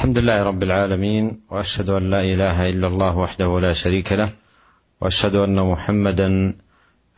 [0.00, 4.32] الحمد لله رب العالمين وأشهد أن لا إله إلا الله وحده لا شريك له
[5.00, 6.54] وأشهد أن محمدا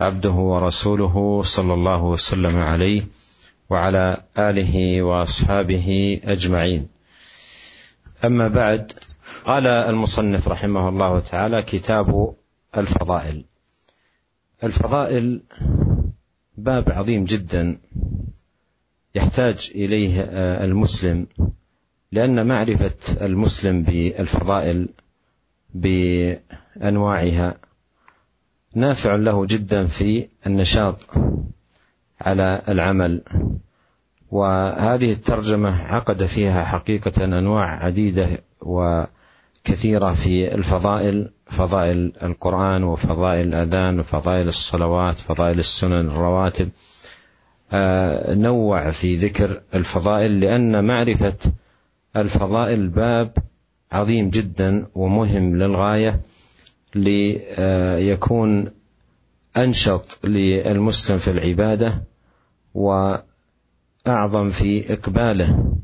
[0.00, 3.06] عبده ورسوله صلى الله وسلم عليه
[3.70, 6.88] وعلى آله وأصحابه أجمعين.
[8.24, 8.92] أما بعد
[9.44, 12.34] قال المصنف رحمه الله تعالى كتاب
[12.76, 13.44] الفضائل.
[14.64, 15.42] الفضائل
[16.56, 17.78] باب عظيم جدا
[19.14, 20.20] يحتاج إليه
[20.64, 21.26] المسلم
[22.12, 22.94] لأن معرفة
[23.26, 24.88] المسلم بالفضائل
[25.74, 27.54] بأنواعها
[28.74, 30.98] نافع له جدا في النشاط
[32.20, 33.22] على العمل.
[34.30, 38.28] وهذه الترجمة عقد فيها حقيقة أنواع عديدة
[38.60, 46.68] وكثيرة في الفضائل فضائل القرآن وفضائل الأذان وفضائل الصلوات فضائل السنن الرواتب.
[48.42, 51.34] نوع في ذكر الفضائل لأن معرفة
[52.16, 53.36] الفضائل باب
[53.92, 56.20] عظيم جدا ومهم للغاية
[56.94, 58.70] ليكون
[59.56, 62.02] أنشط للمسلم في العبادة
[62.74, 65.74] وأعظم في إقباله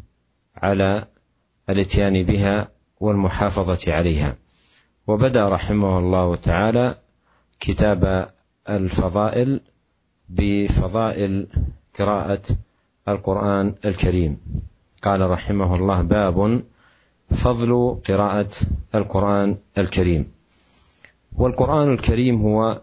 [0.56, 1.04] على
[1.70, 2.68] الإتيان بها
[3.00, 4.36] والمحافظة عليها.
[5.06, 6.94] وبدأ رحمه الله تعالى
[7.60, 8.26] كتاب
[8.68, 9.60] الفضائل
[10.28, 11.46] بفضائل
[11.98, 12.42] قراءة
[13.08, 14.38] القرآن الكريم.
[15.02, 16.62] قال رحمه الله باب
[17.30, 18.50] فضل قراءة
[18.94, 20.32] القرآن الكريم.
[21.36, 22.82] والقرآن الكريم هو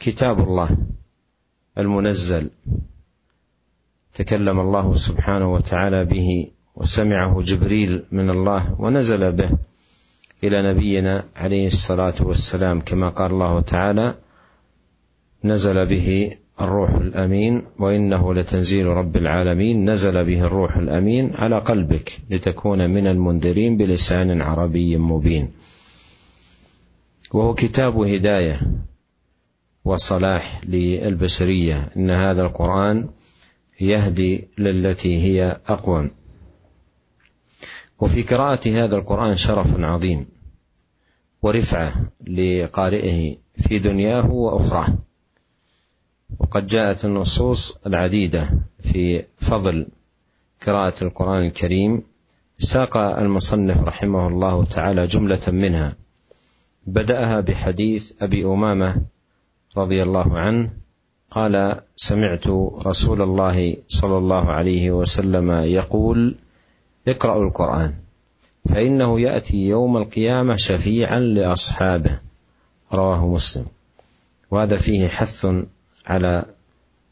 [0.00, 0.68] كتاب الله
[1.78, 2.50] المنزل.
[4.14, 9.50] تكلم الله سبحانه وتعالى به وسمعه جبريل من الله ونزل به
[10.44, 14.14] إلى نبينا عليه الصلاة والسلام كما قال الله تعالى
[15.44, 22.90] نزل به الروح الأمين وإنه لتنزيل رب العالمين نزل به الروح الأمين على قلبك لتكون
[22.90, 25.52] من المنذرين بلسان عربي مبين.
[27.32, 28.60] وهو كتاب هداية
[29.84, 31.90] وصلاح للبشرية.
[31.96, 33.08] إن هذا القرآن
[33.80, 36.10] يهدي للتي هي اقوم
[38.00, 40.26] وفي قراءة هذا القرآن شرف عظيم
[41.42, 41.94] ورفعة
[42.26, 44.98] لقارئه في دنياه وأخراه.
[46.38, 48.50] وقد جاءت النصوص العديدة
[48.80, 49.86] في فضل
[50.66, 52.02] قراءة القرآن الكريم.
[52.58, 55.96] ساق المصنف رحمه الله تعالى جملة منها.
[56.86, 58.96] بدأها بحديث أبي أمامة
[59.76, 60.70] رضي الله عنه
[61.30, 62.46] قال سمعت
[62.86, 66.34] رسول الله صلى الله عليه وسلم يقول
[67.08, 67.94] اقرأوا القرآن
[68.68, 72.20] فإنه يأتي يوم القيامة شفيعا لأصحابه
[72.92, 73.66] رواه مسلم.
[74.50, 75.46] وهذا فيه حث
[76.06, 76.44] على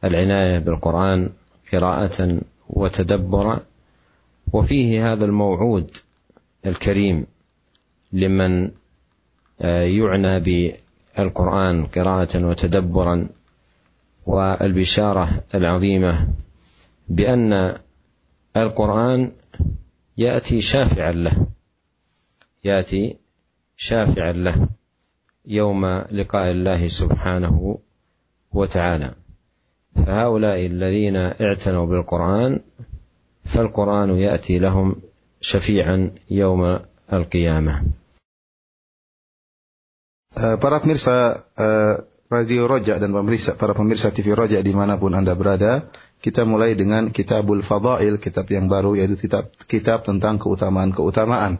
[0.04, 1.30] العناية بالقرآن
[1.72, 3.60] قراءة وتدبرا.
[4.52, 5.96] وفيه هذا الموعود
[6.66, 7.26] الكريم
[8.12, 8.70] لمن
[9.98, 13.28] يعنى بالقرآن قراءة وتدبرا.
[14.26, 16.28] والبشارة العظيمة
[17.08, 17.78] بأن
[18.56, 19.32] القرآن
[20.16, 21.46] يأتي شافعا له
[22.64, 23.16] يأتي
[23.76, 24.68] شافعا له
[25.46, 27.78] يوم لقاء الله سبحانه
[28.53, 29.11] وتعالى
[30.05, 32.59] فهؤلاء الذين اعتنوا بالقرآن
[33.45, 34.95] فالقرآن يأتي لهم
[35.41, 36.79] شفيعا يوم
[37.13, 37.75] القيامة
[40.37, 41.41] Para pemirsa
[42.29, 45.89] Radio Roja dan pemirsa para pemirsa TV Roja dimanapun anda berada,
[46.21, 51.57] kita mulai dengan Kitabul Fadail, kitab yang baru yaitu kitab kitab tentang keutamaan-keutamaan.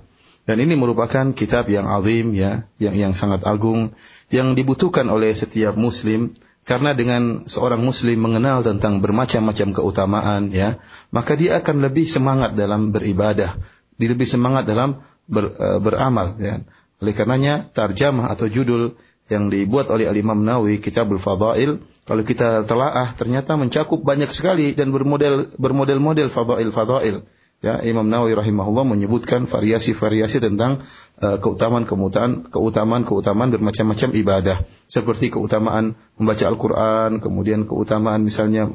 [0.48, 3.98] Dan ini merupakan kitab yang azim ya, yang yang sangat agung
[4.30, 10.79] yang dibutuhkan oleh setiap muslim karena dengan seorang muslim mengenal tentang bermacam-macam keutamaan ya,
[11.11, 13.59] maka dia akan lebih semangat dalam beribadah,
[13.99, 16.63] dia lebih semangat dalam ber, uh, beramal ya.
[17.03, 18.95] Oleh karenanya tarjamah atau judul
[19.27, 24.91] yang dibuat oleh Al-Imam Nawawi Kitabul Fadail kalau kita telaah ternyata mencakup banyak sekali dan
[24.91, 27.23] bermodel bermodel-model fadail-fadail.
[27.63, 30.83] Ya, Imam Nawawi rahimahullah menyebutkan variasi-variasi tentang
[31.23, 34.57] uh, keutamaan-keutamaan keutamaan-keutamaan bermacam-macam ibadah.
[34.91, 38.67] Seperti keutamaan membaca Al-Qur'an, kemudian keutamaan misalnya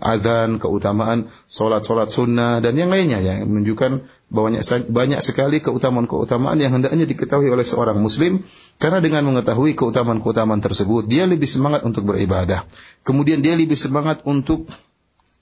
[0.00, 3.20] azan, keutamaan salat-salat sunnah dan yang lainnya.
[3.20, 8.40] Ya, yang menunjukkan banyak banyak sekali keutamaan-keutamaan yang hendaknya diketahui oleh seorang muslim.
[8.80, 12.64] Karena dengan mengetahui keutamaan-keutamaan tersebut dia lebih semangat untuk beribadah.
[13.04, 14.64] Kemudian dia lebih semangat untuk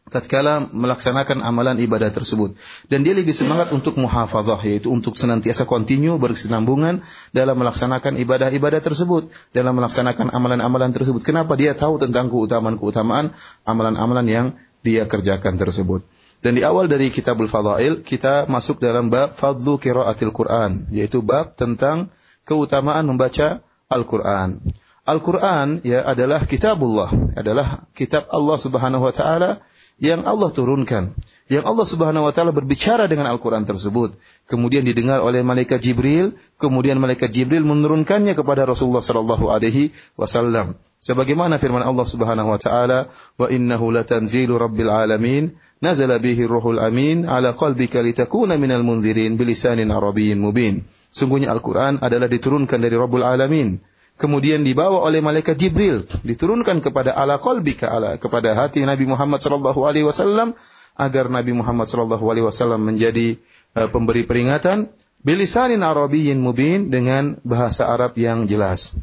[0.08, 2.56] tatkala melaksanakan amalan ibadah tersebut.
[2.88, 9.30] Dan dia lebih semangat untuk muhafazah yaitu untuk senantiasa kontinu berkesinambungan dalam melaksanakan ibadah-ibadah tersebut
[9.52, 11.22] dalam melaksanakan amalan-amalan tersebut.
[11.22, 11.54] Kenapa?
[11.54, 13.32] Dia tahu tentang keutamaan-keutamaan
[13.62, 14.46] amalan-amalan yang
[14.82, 16.02] dia kerjakan tersebut.
[16.38, 21.58] Dan di awal dari Kitabul Fadail kita masuk dalam bab Fadlu Qiraatil Quran, yaitu bab
[21.58, 22.14] tentang
[22.46, 23.58] keutamaan membaca
[23.90, 24.62] Al-Quran.
[25.08, 29.64] Al-Quran ya adalah kitabullah, adalah kitab Allah Subhanahu wa taala
[29.98, 31.14] yang Allah turunkan.
[31.48, 37.00] Yang Allah Subhanahu wa taala berbicara dengan Al-Qur'an tersebut, kemudian didengar oleh malaikat Jibril, kemudian
[37.00, 40.76] malaikat Jibril menurunkannya kepada Rasulullah sallallahu alaihi wasallam.
[41.00, 43.08] Sebagaimana firman Allah Subhanahu wa taala,
[43.40, 49.88] "Wa innahu latanzilu rabbil alamin, nazala bihi ruhul amin ala qalbika litakuna minal munzirin bilisanin
[49.88, 50.84] arabiyyin mubin."
[51.16, 53.80] Sungguhnya Al-Qur'an adalah diturunkan dari Rabbul Alamin
[54.18, 59.86] kemudian dibawa oleh malaikat Jibril, diturunkan kepada ala qalbika ala kepada hati Nabi Muhammad sallallahu
[59.86, 60.58] alaihi wasallam
[60.98, 63.38] agar Nabi Muhammad sallallahu alaihi wasallam menjadi
[63.78, 64.90] uh, pemberi peringatan
[65.22, 68.98] bilisanin arabiyyin mubin dengan bahasa Arab yang jelas.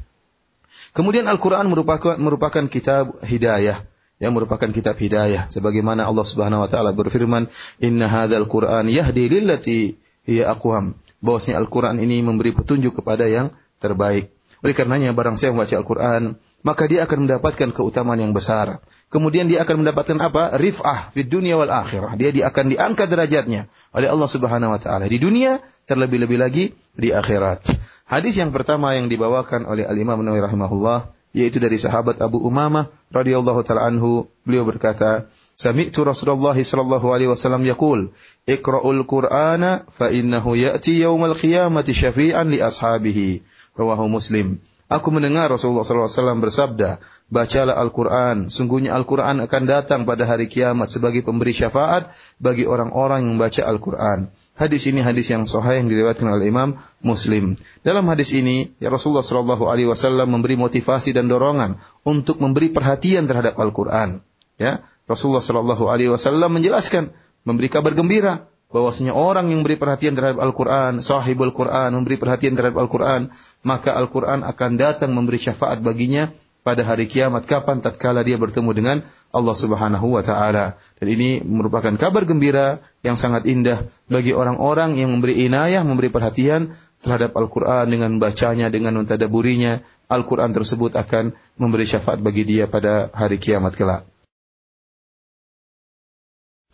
[0.92, 3.80] Kemudian Al-Qur'an merupakan merupakan kitab hidayah
[4.20, 5.48] yang merupakan kitab hidayah.
[5.52, 7.52] Sebagaimana Allah Subhanahu wa taala berfirman
[7.84, 10.96] inna hadzal qur'an yahdi lillati hiya aqwam.
[11.20, 13.52] Bahwasanya Al-Qur'an ini memberi petunjuk kepada yang
[13.82, 14.35] terbaik
[14.66, 18.82] oleh karenanya barang siapa membaca Al-Quran, maka dia akan mendapatkan keutamaan yang besar.
[19.14, 20.58] Kemudian dia akan mendapatkan apa?
[20.58, 22.18] Rif'ah di dunia wal akhirah.
[22.18, 27.14] Dia, dia akan diangkat derajatnya oleh Allah Subhanahu wa taala di dunia terlebih-lebih lagi di
[27.14, 27.62] akhirat.
[28.10, 33.62] Hadis yang pertama yang dibawakan oleh Al-Imam Nawawi rahimahullah yaitu dari sahabat Abu Umamah radhiyallahu
[33.68, 38.16] taala anhu beliau berkata Sami'tu Rasulullah sallallahu alaihi wasallam yaqul
[38.48, 43.44] Iqra'ul Qur'ana fa innahu ya'ti yaumal qiyamati syafi'an li ashabihi
[43.75, 44.63] Rawahu Muslim.
[44.86, 47.01] Aku mendengar Rasulullah SAW bersabda,
[47.33, 48.54] bacalah Al-Quran.
[48.54, 54.30] Sungguhnya Al-Quran akan datang pada hari kiamat sebagai pemberi syafaat bagi orang-orang yang membaca Al-Quran.
[54.54, 57.57] Hadis ini hadis yang sahih yang diriwayatkan oleh Imam Muslim.
[57.81, 64.21] Dalam hadis ini, ya Rasulullah Wasallam memberi motivasi dan dorongan untuk memberi perhatian terhadap Al-Quran.
[64.62, 67.10] Ya, Rasulullah Wasallam menjelaskan,
[67.42, 72.82] memberi kabar gembira bahwasanya orang yang beri perhatian terhadap Al-Quran, sahibul Quran, memberi perhatian terhadap
[72.82, 73.30] Al-Quran,
[73.62, 76.34] maka Al-Quran akan datang memberi syafaat baginya
[76.66, 78.98] pada hari kiamat kapan tatkala dia bertemu dengan
[79.30, 80.82] Allah Subhanahu wa taala.
[80.98, 86.74] Dan ini merupakan kabar gembira yang sangat indah bagi orang-orang yang memberi inayah, memberi perhatian
[87.06, 93.38] terhadap Al-Qur'an dengan bacanya, dengan mentadaburinya, Al-Qur'an tersebut akan memberi syafaat bagi dia pada hari
[93.38, 94.15] kiamat kelak.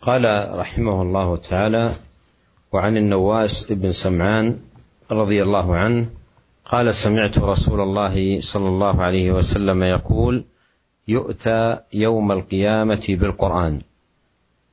[0.02, 1.92] قال رحمه الله تعالى
[2.72, 4.60] وعن النواس بن سمعان
[5.12, 6.10] رضي الله عنه
[6.66, 10.44] قال سمعت رسول الله صلى الله عليه وسلم يقول
[11.08, 13.82] يؤتى يوم القيامة بالقرآن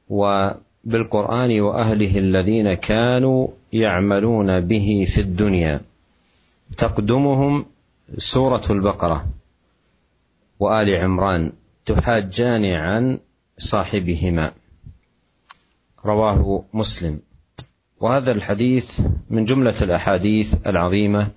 [0.08, 5.81] وبالقرآن وأهله الذين كانوا يعملون به في الدنيا.
[6.76, 7.66] تقدمهم
[8.16, 9.26] سورة البقرة
[10.60, 11.52] وآل عمران
[11.86, 13.19] تحاجان عن
[13.58, 14.52] صاحبهما.
[16.08, 17.20] رواه مسلم.
[18.00, 19.00] وهذا الحديث
[19.31, 21.28] من جملة الأحاديث العظيمة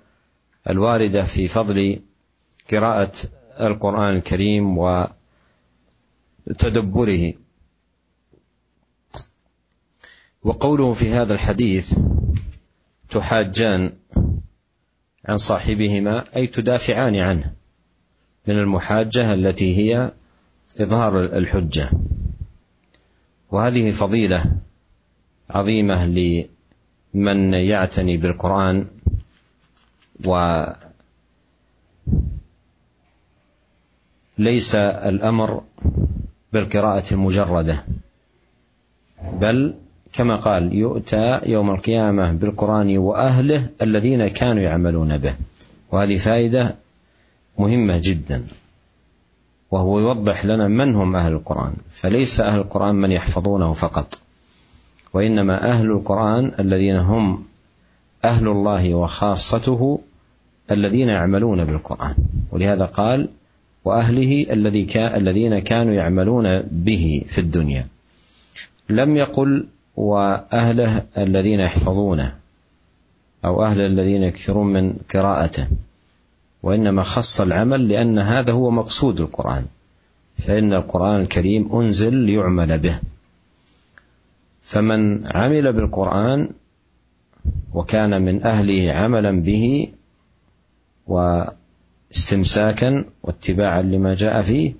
[0.69, 1.99] الواردة في فضل
[2.71, 3.11] قراءة
[3.59, 4.77] القرآن الكريم
[6.47, 7.33] وتدبره.
[10.43, 11.97] وقوله في هذا الحديث
[13.09, 13.93] تحاجان
[15.25, 17.53] عن صاحبهما أي تدافعان عنه
[18.47, 20.11] من المحاجة التي هي
[20.79, 21.89] إظهار الحجة.
[23.51, 24.45] وهذه فضيلة
[25.49, 26.05] عظيمة
[27.13, 28.85] لمن يعتني بالقرآن
[34.37, 35.61] وليس الأمر
[36.53, 37.83] بالقراءة المجردة
[39.33, 39.75] بل
[40.13, 45.35] كما قال يؤتى يوم القيامة بالقرآن وأهله الذين كانوا يعملون به.
[45.91, 46.75] وهذه فائدة
[47.59, 48.43] مهمة جدا.
[49.71, 51.73] وهو يوضح لنا من هم أهل القرآن.
[51.89, 54.19] فليس أهل القرآن من يحفظونه فقط
[55.13, 57.43] وإنما أهل القرآن الذين هم
[58.25, 59.99] أهل الله وخاصته
[60.71, 62.15] الذين يعملون بالقرآن.
[62.51, 63.29] ولهذا قال
[63.85, 67.87] وأهله الذي الذين كانوا يعملون به في الدنيا.
[68.89, 72.35] لم يقل وأهله الذين يحفظونه
[73.45, 75.67] أو أهل الذين يكثرون من قراءته.
[76.63, 79.65] وإنما خص العمل لأن هذا هو مقصود القرآن.
[80.37, 82.99] فإن القرآن الكريم أنزل ليعمل به.
[84.61, 86.49] فمن عمل بالقرآن
[87.73, 89.87] وكان من أهله عملا به
[91.07, 94.73] واستمساكا واتباعا لما جاء فيه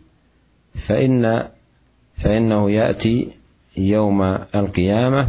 [0.76, 1.48] فان
[2.16, 3.32] فإنه يأتي
[3.78, 4.22] يوم
[4.56, 5.28] القيامة آه،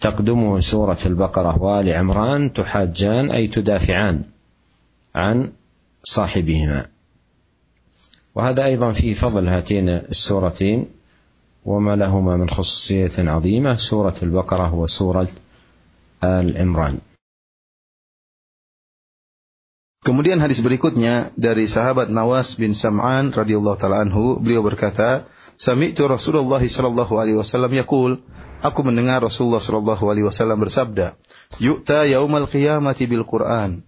[0.00, 4.24] تقدمه سورة البقرة وآل عمران تحاجان أي تدافعان
[5.14, 5.52] عن
[6.04, 6.86] صاحبهما.
[8.34, 10.86] وهذا أيضا فيه فضل هاتين السورتين
[11.64, 15.28] وما لهما من خصوصية عظيمة سورة البقرة وسورة
[16.24, 16.98] آل عمران.
[20.04, 25.24] Kemudian hadis berikutnya dari sahabat Nawas bin Sam'an radhiyallahu taala anhu, beliau berkata,
[25.56, 28.22] "Sami'tu Rasulullah sallallahu alaihi wasallam yaqul,
[28.60, 31.14] aku mendengar Rasulullah sallallahu alaihi wasallam bersabda,
[31.62, 33.84] "Yu'ta yaumal qiyamati bil Qur'an."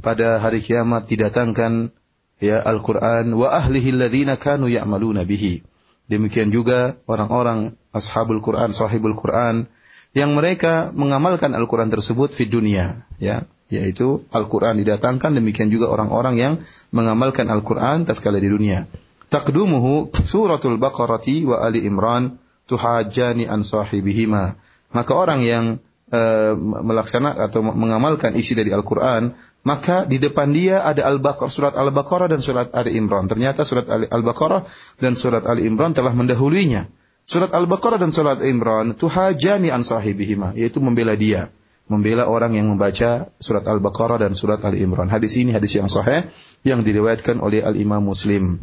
[0.00, 1.92] Pada hari kiamat didatangkan
[2.40, 5.60] ya Al-Qur'an wa ahlihi alladziina kanu ya'maluna bihi.
[6.08, 9.70] Demikian juga orang-orang ashabul Quran, sahibul Quran
[10.16, 16.52] yang mereka mengamalkan Al-Quran tersebut di dunia, ya, yaitu Al-Quran didatangkan demikian juga orang-orang yang
[16.90, 18.90] mengamalkan Al-Quran tatkala di dunia.
[19.30, 22.34] Takdumuhu suratul Baqarati wa Ali Imran
[22.66, 24.58] tuhajani an sahibihima.
[24.90, 25.64] Maka orang yang
[26.10, 29.30] uh, melaksanakan atau mengamalkan isi dari Al-Quran,
[29.62, 33.30] maka di depan dia ada Al-Baqarah, surat Al-Baqarah dan surat Ali Imran.
[33.30, 34.66] Ternyata surat Al-Baqarah
[34.98, 36.90] dan surat Ali Imran telah mendahulunya.
[37.22, 41.54] Surat Al-Baqarah dan surat Imran tuhajani an sahibihima, yaitu membela dia
[41.90, 45.10] membela orang yang membaca surat Al-Baqarah dan surat Ali Imran.
[45.10, 46.22] Hadis ini hadis yang sahih
[46.62, 48.62] yang diriwayatkan oleh Al-Imam Muslim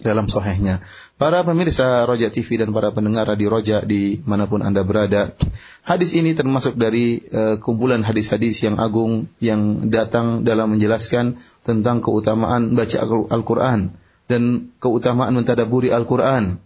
[0.00, 0.80] dalam sahihnya.
[1.20, 5.36] Para pemirsa Roja TV dan para pendengar Radio Roja di mana pun Anda berada,
[5.84, 12.72] hadis ini termasuk dari uh, kumpulan hadis-hadis yang agung yang datang dalam menjelaskan tentang keutamaan
[12.72, 13.92] baca Al-Quran
[14.30, 16.56] dan keutamaan mentadaburi Al-Quran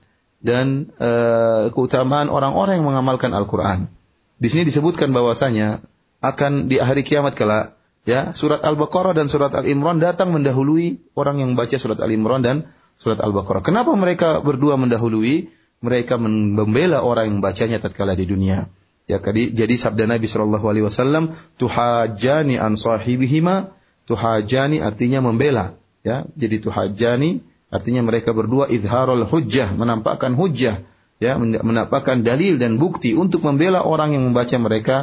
[0.45, 3.91] dan uh, keutamaan orang-orang yang mengamalkan Al-Quran.
[4.39, 5.81] Di sini disebutkan bahwasanya
[6.21, 7.75] akan di hari kiamat kala
[8.05, 12.69] ya surat Al-Baqarah dan surat Al-Imran datang mendahului orang yang membaca surat Al-Imran dan
[13.01, 13.65] surat Al-Baqarah.
[13.65, 15.51] Kenapa mereka berdua mendahului?
[15.85, 18.73] Mereka membela orang yang membacanya tatkala di dunia.
[19.05, 23.69] Ya jadi, jadi sabda Nabi Shallallahu alaihi wasallam tuhajani an sahibihima
[24.09, 26.25] tuhajani artinya membela ya.
[26.41, 30.81] Jadi tuhajani artinya mereka berdua izharul hujjah menampakkan hujjah
[31.21, 34.97] ya menampakkan dalil dan bukti untuk membela orang yang membaca mereka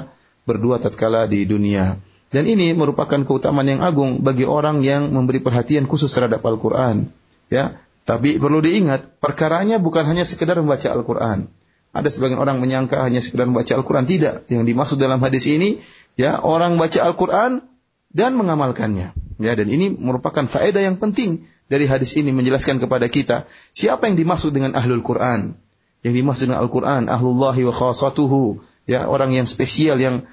[0.49, 2.01] berdua tatkala di dunia.
[2.31, 7.11] Dan ini merupakan keutamaan yang agung bagi orang yang memberi perhatian khusus terhadap Al-Quran.
[7.51, 11.51] Ya, tapi perlu diingat, perkaranya bukan hanya sekedar membaca Al-Quran.
[11.91, 14.07] Ada sebagian orang menyangka hanya sekedar membaca Al-Quran.
[14.07, 14.47] Tidak.
[14.47, 15.83] Yang dimaksud dalam hadis ini,
[16.15, 17.67] ya orang baca Al-Quran
[18.15, 19.11] dan mengamalkannya.
[19.41, 23.43] Ya, dan ini merupakan faedah yang penting dari hadis ini menjelaskan kepada kita
[23.75, 25.59] siapa yang dimaksud dengan ahlul Quran.
[26.01, 30.25] Yang dimaksud dengan Al-Quran, ahlullahi wa khasatuhu, ya orang yang spesial yang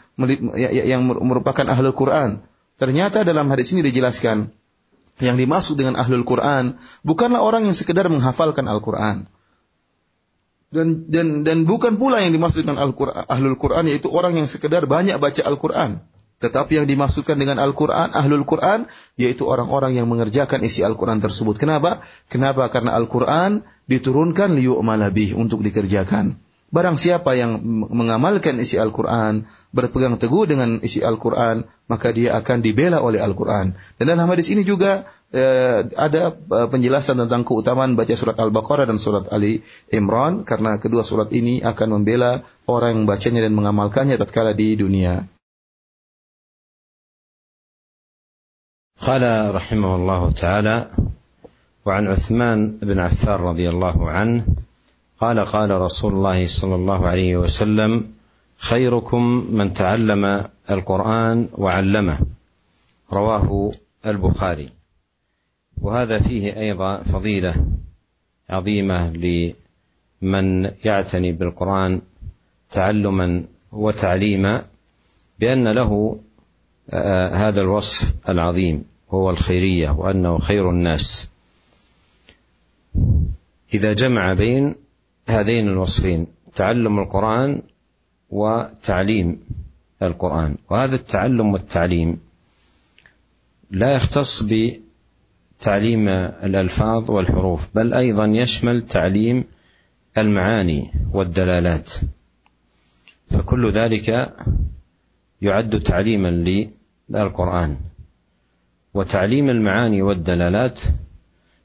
[0.56, 2.40] ya, ya, yang merupakan ahlul Quran.
[2.78, 4.54] Ternyata dalam hadis ini dijelaskan
[5.18, 9.26] yang dimaksud dengan ahlul Quran bukanlah orang yang sekedar menghafalkan Al-Quran.
[10.68, 14.84] Dan dan dan bukan pula yang dimaksud dengan Al-Quran, ahlul Quran yaitu orang yang sekedar
[14.84, 16.04] banyak baca Al-Quran.
[16.38, 18.87] Tetapi yang dimaksudkan dengan Al-Quran, Ahlul Quran,
[19.18, 21.59] yaitu orang-orang yang mengerjakan isi Al-Quran tersebut.
[21.59, 21.99] Kenapa?
[22.30, 22.71] Kenapa?
[22.71, 26.38] Karena Al-Quran diturunkan liyu'malabih untuk dikerjakan.
[26.68, 33.00] Barang siapa yang mengamalkan isi Al-Quran, berpegang teguh dengan isi Al-Quran, maka dia akan dibela
[33.00, 33.73] oleh Al-Quran.
[33.97, 39.00] Dan dalam hadis ini juga eh, ada eh, penjelasan tentang keutamaan baca surat Al-Baqarah dan
[39.00, 44.52] surat Ali Imran, karena kedua surat ini akan membela orang yang bacanya dan mengamalkannya tatkala
[44.52, 45.25] di dunia.
[49.00, 50.90] قال رحمه الله تعالى
[51.86, 54.46] وعن عثمان بن عفان رضي الله عنه
[55.20, 58.12] قال قال رسول الله صلى الله عليه وسلم
[58.58, 62.18] خيركم من تعلم القرآن وعلمه
[63.12, 63.72] رواه
[64.06, 64.70] البخاري.
[65.82, 67.54] وهذا فيه أيضا فضيلة
[68.50, 72.00] عظيمة لمن يعتني بالقرآن
[72.70, 74.64] تعلما وتعليما
[75.40, 76.20] بأن له
[77.35, 81.30] هذا الوصف العظيم وهو الخيرية وأنه خير الناس.
[83.75, 84.75] إذا جمع بين
[85.28, 87.62] هذين الوصفين تعلم القرآن
[88.30, 89.40] وتعليم
[90.02, 92.21] القرآن وهذا التعلم والتعليم
[93.71, 99.45] لا يختص بتعليم الألفاظ والحروف بل أيضا يشمل تعليم
[100.18, 101.90] المعاني والدلالات.
[103.30, 104.35] فكل ذلك
[105.42, 106.28] يعد تعليما
[107.10, 107.76] للقرآن
[108.94, 110.80] وتعليم المعاني والدلالات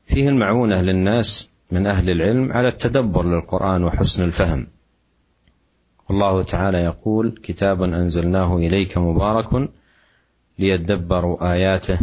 [0.05, 4.67] فيه المعونة للناس من أهل العلم على التدبر للقرآن وحسن الفهم.
[6.09, 9.69] والله تعالى يقول كتاب أنزلناه إليك مبارك
[10.59, 11.99] ليدبروا آياته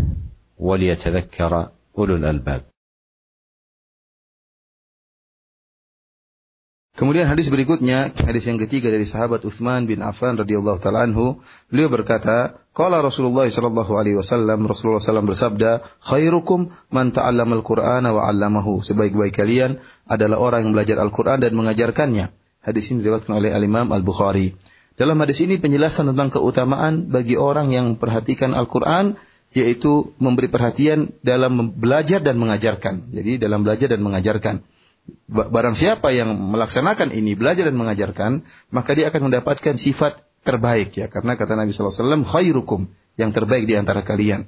[0.59, 2.70] وليتذكر أولو الألباب.
[7.01, 11.41] Kemudian hadis berikutnya, hadis yang ketiga dari sahabat Uthman bin Affan radhiyallahu taala anhu,
[11.73, 18.29] beliau berkata, Qala Rasulullah sallallahu alaihi wasallam Rasulullah SAW bersabda, "Khairukum man ta'allama al-Qur'ana wa
[18.29, 19.81] 'allamahu." Sebaik-baik kalian
[20.13, 22.37] adalah orang yang belajar Al-Qur'an dan mengajarkannya.
[22.69, 24.53] Hadis ini diriwayatkan oleh Al-Imam Al-Bukhari.
[25.01, 29.17] Dalam hadis ini penjelasan tentang keutamaan bagi orang yang perhatikan Al-Qur'an
[29.57, 33.09] yaitu memberi perhatian dalam belajar dan mengajarkan.
[33.09, 34.61] Jadi dalam belajar dan mengajarkan.
[35.31, 38.43] Barang siapa yang melaksanakan ini, belajar dan mengajarkan,
[38.75, 41.07] maka dia akan mendapatkan sifat terbaik ya.
[41.07, 44.47] Karena kata Nabi SAW, khairukum, yang terbaik di antara kalian.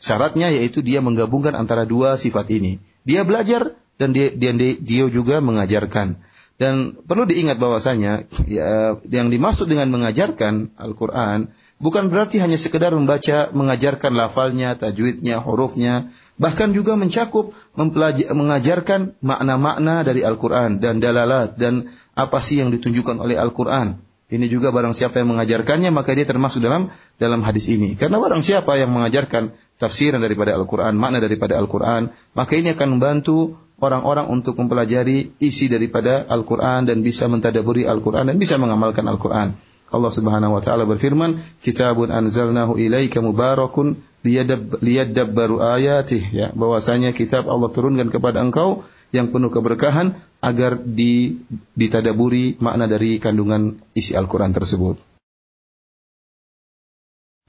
[0.00, 2.80] Syaratnya yaitu dia menggabungkan antara dua sifat ini.
[3.04, 6.16] Dia belajar dan dia, dia, dia juga mengajarkan.
[6.60, 13.48] Dan perlu diingat bahwasanya ya, yang dimaksud dengan mengajarkan Al-Quran bukan berarti hanya sekedar membaca,
[13.56, 22.40] mengajarkan lafalnya, tajwidnya, hurufnya, bahkan juga mencakup mengajarkan makna-makna dari Al-Quran dan dalalat dan apa
[22.40, 24.00] sih yang ditunjukkan oleh Al-Quran.
[24.30, 26.88] Ini juga barang siapa yang mengajarkannya maka dia termasuk dalam
[27.20, 27.98] dalam hadis ini.
[27.98, 33.58] Karena barang siapa yang mengajarkan tafsiran daripada Al-Quran, makna daripada Al-Quran, maka ini akan membantu
[33.82, 39.56] orang-orang untuk mempelajari isi daripada Al-Quran dan bisa mentadaburi Al-Quran dan bisa mengamalkan Al-Quran.
[39.90, 47.69] Allah Subhanahu wa taala berfirman, "Kitabun anzalnahu ilaika mubarakun liyadabbaru ayatih." Ya, bahwasanya kitab Allah
[47.71, 48.83] turunkan kepada engkau
[49.15, 51.41] yang penuh keberkahan agar di,
[51.73, 54.99] ditadaburi makna dari kandungan isi Al-Quran tersebut.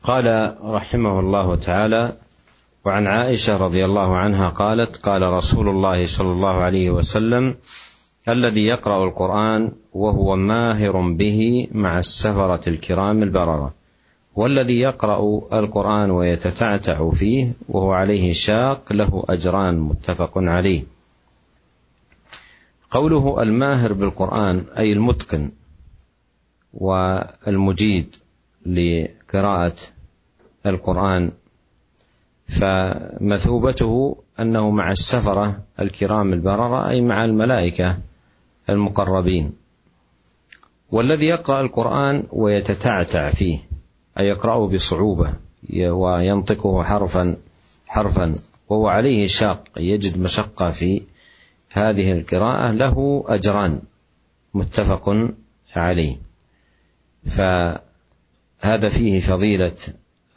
[0.06, 0.26] قال
[0.62, 2.02] رحمه الله تعالى
[2.87, 7.59] وعن عائشه رضي الله عنها قالت قال رسول الله صلى الله عليه وسلم
[8.28, 13.75] الذي يقرا القران وهو ماهر به مع السفره الكرام البرره
[14.35, 20.83] والذي يقرأ القرآن ويتتعتع فيه وهو عليه شاق له أجران متفق عليه.
[22.91, 25.51] قوله الماهر بالقرآن أي المتقن
[26.73, 28.15] والمجيد
[28.65, 29.75] لقراءة
[30.65, 31.31] القرآن
[32.47, 37.97] فمثوبته أنه مع السفرة الكرام البررة أي مع الملائكة
[38.69, 39.53] المقربين.
[40.91, 43.71] والذي يقرأ القرآن ويتتعتع فيه.
[44.20, 45.34] أي يقرأه بصعوبة
[45.74, 47.38] وينطقه حرفا
[47.88, 48.35] حرفا.
[48.70, 51.01] وهو عليه شاق يجد مشقة في
[51.70, 53.81] هذه القراءة له أجران
[54.53, 55.29] متفق
[55.75, 56.18] عليه.
[57.25, 59.77] فهذا فيه فضيلة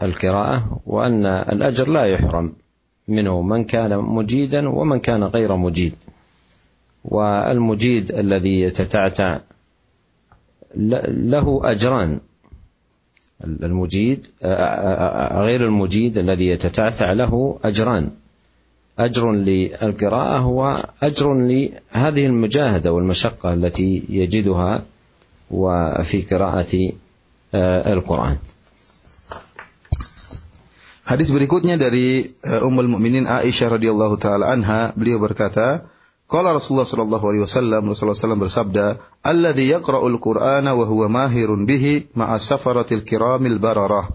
[0.02, 2.52] القراءة وأن الأجر لا يحرم
[3.08, 5.94] منه من كان مجيدا ومن كان غير مجيد.
[7.04, 9.40] والمجيد الذي يتتعتع
[10.76, 12.20] له أجران
[13.42, 14.26] المجيد
[15.42, 18.10] غير المجيد الذي يتتعتع له أجران.
[18.98, 24.82] أجر للقراءة وأجر لهذه المجاهدة والمشقة التي يجدها
[25.50, 26.72] وفي قراءة
[27.90, 28.36] القرآن.
[31.04, 32.32] Hadis berikutnya dari
[32.64, 35.84] Ummul Mukminin Aisyah radhiyallahu taala anha, beliau berkata,
[36.24, 42.16] Qala Rasulullah sallallahu alaihi wasallam, Rasulullah SAW bersabda, "Alladzi yaqra'ul Qur'ana wa huwa mahirun bihi
[42.16, 44.08] ma'a safaratil kiramil bararah."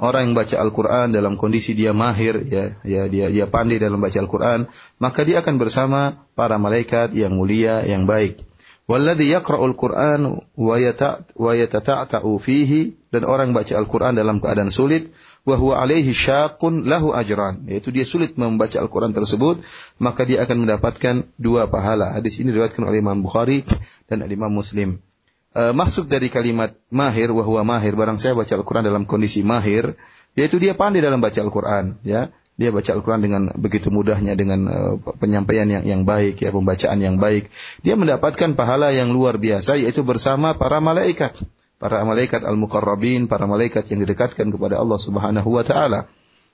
[0.00, 4.16] Orang yang baca Al-Qur'an dalam kondisi dia mahir ya, ya dia dia pandai dalam baca
[4.16, 4.64] Al-Qur'an,
[4.96, 8.40] maka dia akan bersama para malaikat yang mulia yang baik.
[8.88, 15.10] Walladzi yaqra'ul Qur'an wa yatata'ta'u fihi dan orang baca Al-Qur'an dalam keadaan sulit,
[15.42, 17.66] wa huwa alaihi syaqun lahu ajran.
[17.66, 19.60] Yaitu dia sulit membaca Al-Qur'an tersebut
[19.98, 22.14] maka dia akan mendapatkan dua pahala.
[22.14, 23.66] Hadis ini diriwayatkan oleh Imam Bukhari
[24.06, 25.02] dan Imam Muslim.
[25.50, 29.98] E, maksud dari kalimat mahir wa huwa mahir barang saya baca Al-Qur'an dalam kondisi mahir
[30.38, 32.30] yaitu dia pandai dalam baca Al-Qur'an ya.
[32.60, 37.16] Dia baca Al-Quran dengan begitu mudahnya dengan uh, penyampaian yang yang baik ya pembacaan yang
[37.16, 37.48] baik.
[37.80, 41.40] Dia mendapatkan pahala yang luar biasa yaitu bersama para malaikat
[41.80, 46.06] para malaikat al-muqarrabin, para malaikat yang didekatkan kepada Allah Subhanahu wa taala.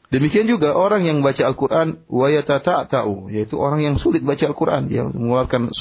[0.07, 5.03] Demikian juga orang yang baca Al-Qur'an wa yatata'u, yaitu orang yang sulit baca Al-Qur'an, ya
[5.11, 5.75] mengeluarkan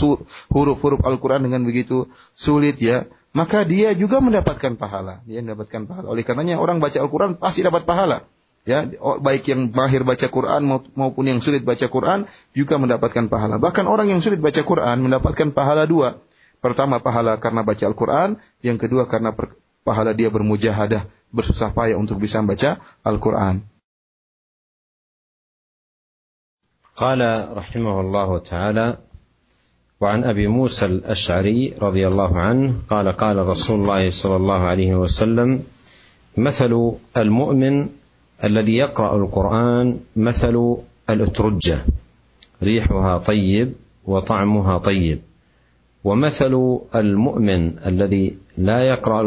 [0.50, 3.06] huruf-huruf Al-Qur'an dengan begitu sulit ya,
[3.38, 5.22] maka dia juga mendapatkan pahala.
[5.30, 6.10] Dia mendapatkan pahala.
[6.10, 8.26] Oleh karenanya orang baca Al-Qur'an pasti dapat pahala.
[8.66, 10.66] Ya, baik yang mahir baca Quran
[10.98, 12.26] maupun yang sulit baca Quran
[12.58, 13.62] juga mendapatkan pahala.
[13.62, 16.18] Bahkan orang yang sulit baca Quran mendapatkan pahala dua.
[16.65, 19.33] Pertama pahala karena baca Al-Quran, yang kedua karena
[19.81, 23.65] pahala dia bermujahadah, bersusah payah untuk bisa membaca Al-Quran.
[27.01, 27.21] قال
[27.57, 28.87] رحمه الله تعالى
[30.01, 35.65] وعن ابي موسى الاشعري رضي الله عنه قال قال رسول الله صلى الله عليه وسلم
[36.37, 36.73] مثل
[37.17, 37.89] المؤمن
[38.45, 40.77] الذي يقرا القران مثل
[41.11, 41.79] الاترجه
[42.63, 43.73] ريحها طيب
[44.05, 45.21] وطعمها طيب
[46.06, 49.22] ومثل المؤمن الذي لا يقرأ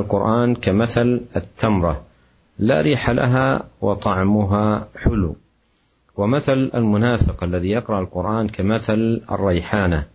[0.00, 2.02] القران كمثل التمرة
[2.58, 5.36] لا ريح لها وطعمها حلو.
[6.16, 10.06] ومثل المنافق الذي يقرأ القرآن كمثل الريحانة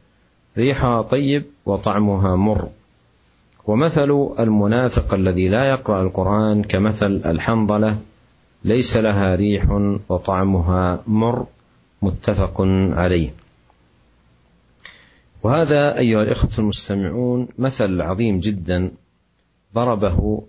[0.58, 2.68] ريحها طيب وطعمها مر.
[3.66, 7.98] ومثل المنافق الذي لا يقرأ القرآن كمثل الحنظلة
[8.64, 9.66] ليس لها ريح
[10.10, 11.46] وطعمها مر.
[12.02, 13.49] متفق عليه.
[15.44, 18.92] وهذا أيها الإخوة المستمعون مثل عظيم جدا
[19.76, 20.44] ضربه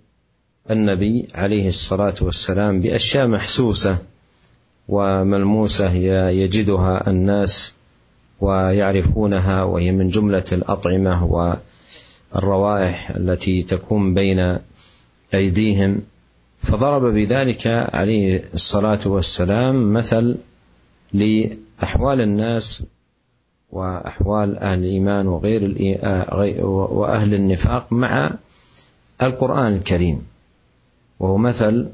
[0.70, 3.98] النبي عليه الصلاة والسلام بأشياء محسوسة
[4.88, 5.92] وملموسة
[6.30, 7.74] يجدها الناس
[8.40, 11.24] ويعرفونها وهي من جملة الأطعمة
[12.34, 14.58] والروائح التي تكون بين
[15.34, 16.02] أيديهم.
[16.58, 20.36] فضرب بذلك عليه الصلاة والسلام مثل
[21.12, 22.84] لأحوال الناس
[23.72, 28.30] وأحوال أهل الإيمان وغير آه، وأهل النفاق مع
[29.22, 30.26] القرآن الكريم.
[31.20, 31.88] وهو مثل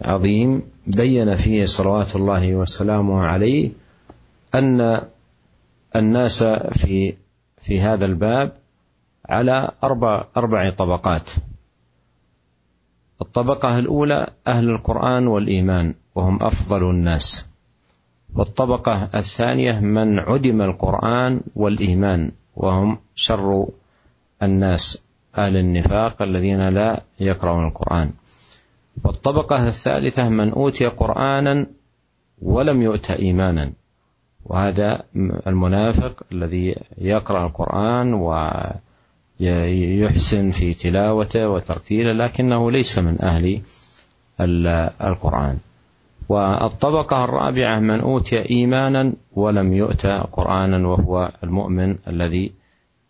[0.00, 3.70] عظيم بين فيه صلوات الله وسلامه عليه
[4.54, 5.00] أن
[5.96, 7.14] الناس في
[7.62, 8.52] في هذا الباب
[9.28, 11.30] على أربع أربع طبقات.
[13.22, 17.53] الطبقة الأولى أهل القرآن والإيمان وهم أفضل الناس.
[18.34, 23.68] والطبقة الثانية من عدم القرآن والإيمان وهم شر
[24.42, 25.02] الناس
[25.38, 28.12] أهل النفاق الذين لا يقرؤون القرآن.
[29.04, 31.66] والطبقة الثالثة من أوتي قرآنا
[32.42, 33.72] ولم يؤت إيمانا
[34.44, 35.02] وهذا
[35.46, 38.14] المنافق الذي يقرأ القرآن
[39.40, 43.62] ويحسن في تلاوته وترتيله لكنه ليس من أهل
[45.00, 45.58] القرآن.
[46.28, 52.52] والطبقة الرابعة من أوتي إيمانا ولم يؤت قرآنا وهو المؤمن الذي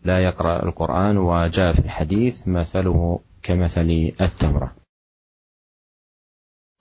[0.05, 3.89] لا يقرأ القرآن وجاء في الحديث مثله كمثل
[4.21, 4.69] التمرة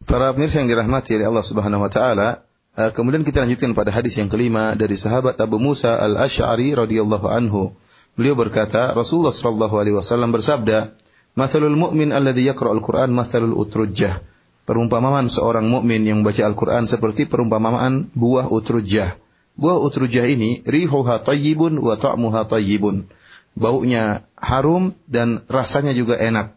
[0.04, 2.44] Para pemirsa yang dirahmati oleh Allah Subhanahu wa taala,
[2.76, 7.72] eh, kemudian kita lanjutkan pada hadis yang kelima dari sahabat Abu Musa Al-Asy'ari radhiyallahu anhu.
[8.12, 10.92] Beliau berkata, Rasulullah sallallahu alaihi wasallam bersabda,
[11.40, 14.33] "Matsalul mu'min alladhi yaqra'ul Qur'an matsalul utrujjah."
[14.64, 19.12] Perumpamaan seorang mukmin yang membaca Al-Qur'an seperti perumpamaan buah utrujjah.
[19.60, 23.04] Buah utrujjah ini rihuha tayyibun wa ta'muha tayyibun.
[23.52, 26.56] Baunya harum dan rasanya juga enak.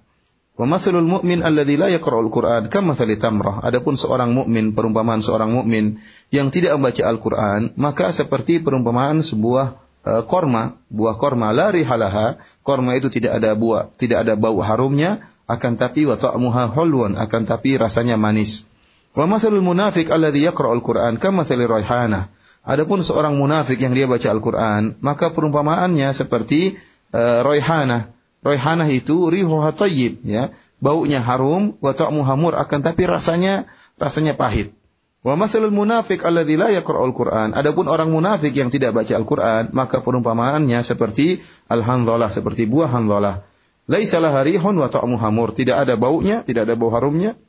[0.57, 3.61] Wa mathalul mu'min alladzi la yaqra'ul Qur'an kamathali tamrah.
[3.61, 6.01] Adapun seorang mukmin, perumpamaan seorang mukmin
[6.33, 12.41] yang tidak membaca Al-Qur'an, maka seperti perumpamaan sebuah uh, korma, buah korma la rihalaha.
[12.65, 17.41] Korma itu tidak ada buah, tidak ada bau harumnya, akan tapi wa ta'muha hulwan akan
[17.47, 18.67] tapi rasanya manis.
[19.15, 22.29] Wa mathalul munafiq alladhi yaqra'ul Qur'an kamathali raihanah.
[22.67, 26.75] Adapun seorang munafik yang dia baca Al-Qur'an, maka perumpamaannya seperti
[27.15, 28.11] uh, raihanah.
[28.43, 30.51] Raihanah itu rihuha thayyib ya,
[30.83, 34.75] baunya harum wa ta'muha mur akan tapi rasanya rasanya pahit.
[35.23, 37.55] Wa mathalul munafiq alladhi la yaqra'ul Qur'an.
[37.55, 41.39] Adapun orang munafik yang tidak baca Al-Qur'an, maka perumpamaannya seperti
[41.71, 43.47] al-handhalah, seperti buah handhalah.
[43.87, 45.55] Laisa laha rihun wa ta'mu hamur.
[45.55, 47.39] Tidak ada baunya, tidak ada bau harumnya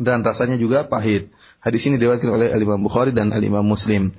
[0.00, 1.30] dan rasanya juga pahit.
[1.62, 4.10] Hadis ini diriwayatkan oleh Al-Imam Bukhari dan Al-Imam Muslim.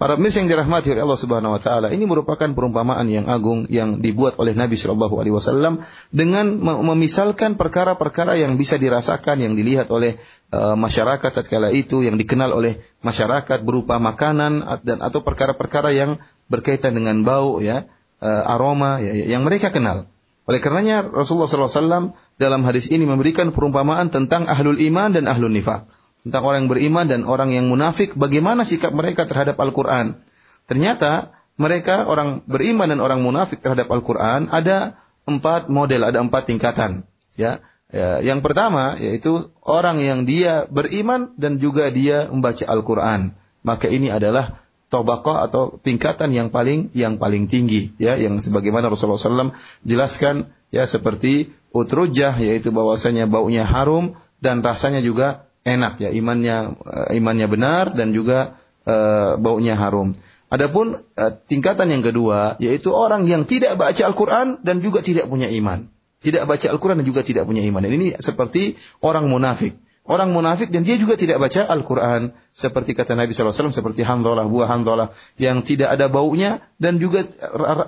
[0.00, 4.02] Para pemirsa yang dirahmati oleh Allah Subhanahu wa taala, ini merupakan perumpamaan yang agung yang
[4.02, 10.18] dibuat oleh Nabi Shallallahu alaihi wasallam dengan memisalkan perkara-perkara yang bisa dirasakan yang dilihat oleh
[10.50, 16.18] uh, masyarakat tatkala itu yang dikenal oleh masyarakat berupa makanan dan atau perkara-perkara yang
[16.50, 17.86] berkaitan dengan bau ya,
[18.18, 20.10] uh, aroma ya, yang mereka kenal.
[20.42, 25.86] Oleh karenanya Rasulullah SAW dalam hadis ini memberikan perumpamaan tentang ahlul iman dan ahlul nifak.
[26.22, 30.22] Tentang orang yang beriman dan orang yang munafik, bagaimana sikap mereka terhadap Al-Quran.
[30.70, 37.06] Ternyata mereka orang beriman dan orang munafik terhadap Al-Quran ada empat model, ada empat tingkatan.
[37.38, 43.34] Ya, ya, yang pertama yaitu orang yang dia beriman dan juga dia membaca Al-Quran.
[43.62, 44.58] Maka ini adalah
[44.92, 49.56] tabaqah atau tingkatan yang paling yang paling tinggi ya yang sebagaimana Rasulullah SAW
[49.88, 57.08] jelaskan ya seperti utrujah yaitu bahwasanya baunya harum dan rasanya juga enak ya imannya uh,
[57.16, 60.12] imannya benar dan juga uh, baunya harum.
[60.52, 65.48] Adapun uh, tingkatan yang kedua yaitu orang yang tidak baca Al-Qur'an dan juga tidak punya
[65.48, 65.88] iman.
[66.20, 67.82] Tidak baca Al-Qur'an dan juga tidak punya iman.
[67.82, 69.74] Ini seperti orang munafik
[70.06, 72.34] orang munafik dan dia juga tidak baca Al-Quran.
[72.52, 77.24] Seperti kata Nabi SAW, seperti handolah, buah handolah yang tidak ada baunya dan juga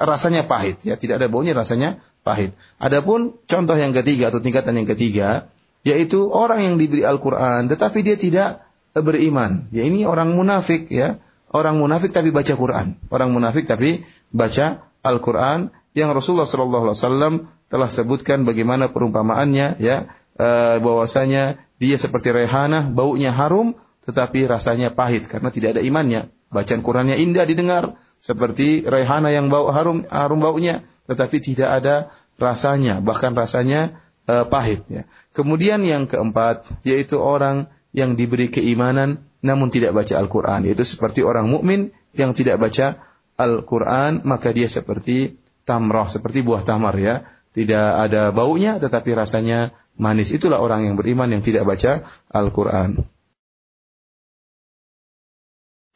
[0.02, 0.80] rasanya pahit.
[0.86, 2.56] Ya, tidak ada baunya, rasanya pahit.
[2.80, 5.52] Adapun contoh yang ketiga atau tingkatan yang ketiga,
[5.84, 8.64] yaitu orang yang diberi Al-Quran tetapi dia tidak
[8.96, 9.68] beriman.
[9.74, 11.20] Ya ini orang munafik ya.
[11.54, 12.98] Orang munafik tapi baca Quran.
[13.14, 14.02] Orang munafik tapi
[14.34, 22.86] baca Al-Quran yang Rasulullah SAW telah sebutkan bagaimana perumpamaannya ya uh, bahwasanya dia seperti rehana,
[22.86, 26.28] baunya harum tetapi rasanya pahit karena tidak ada imannya.
[26.52, 33.00] Bacaan Qurannya indah didengar seperti rehana yang bau harum harum baunya tetapi tidak ada rasanya,
[33.00, 35.08] bahkan rasanya uh, pahit ya.
[35.34, 41.52] Kemudian yang keempat yaitu orang yang diberi keimanan namun tidak baca Al-Qur'an, yaitu seperti orang
[41.52, 42.96] mukmin yang tidak baca
[43.36, 45.36] Al-Qur'an, maka dia seperti
[45.68, 50.31] tamrah, seperti buah tamar ya Tidak ada baunya tetapi rasanya manis.
[50.31, 53.05] Itulah orang yang beriman yang tidak baca Al-Qur'an.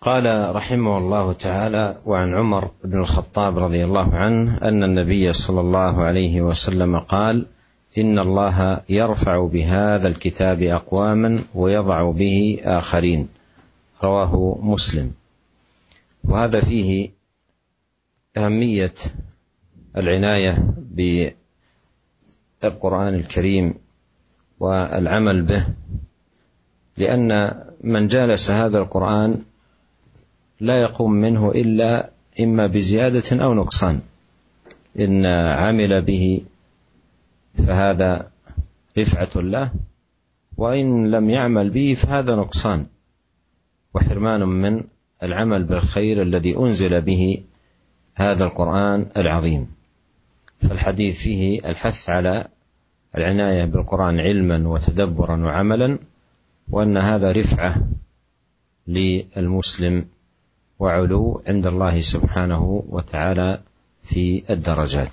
[0.03, 6.03] قال رحمه الله تعالى وعن عمر بن الخطاب رضي الله عنه ان النبي صلى الله
[6.03, 7.45] عليه وسلم قال
[7.97, 13.27] ان الله يرفع بهذا الكتاب اقواما ويضع به اخرين
[14.03, 15.11] رواه مسلم
[16.23, 17.11] وهذا فيه
[18.37, 18.93] اهميه
[19.97, 20.63] العنايه
[22.62, 23.74] بالقران الكريم
[24.60, 25.66] والعمل به
[26.96, 29.42] لأن من جالس هذا القرآن
[30.60, 34.00] لا يقوم منه إلا إما بزيادة أو نقصان.
[34.98, 36.42] إن عمل به
[37.66, 38.30] فهذا
[38.98, 39.72] رفعة له
[40.56, 42.86] وإن لم يعمل به فهذا نقصان.
[43.94, 44.84] وحرمان من
[45.22, 47.42] العمل بالخير الذي أنزل به
[48.14, 49.77] هذا القرآن العظيم.
[50.60, 52.48] فالحديث فيه الحث على
[53.14, 55.98] العنايه بالقران علما وتدبرا وعملا
[56.68, 57.88] وان هذا رفعه
[58.86, 60.06] للمسلم
[60.78, 63.62] وعلو عند الله سبحانه وتعالى
[64.02, 65.12] في الدرجات.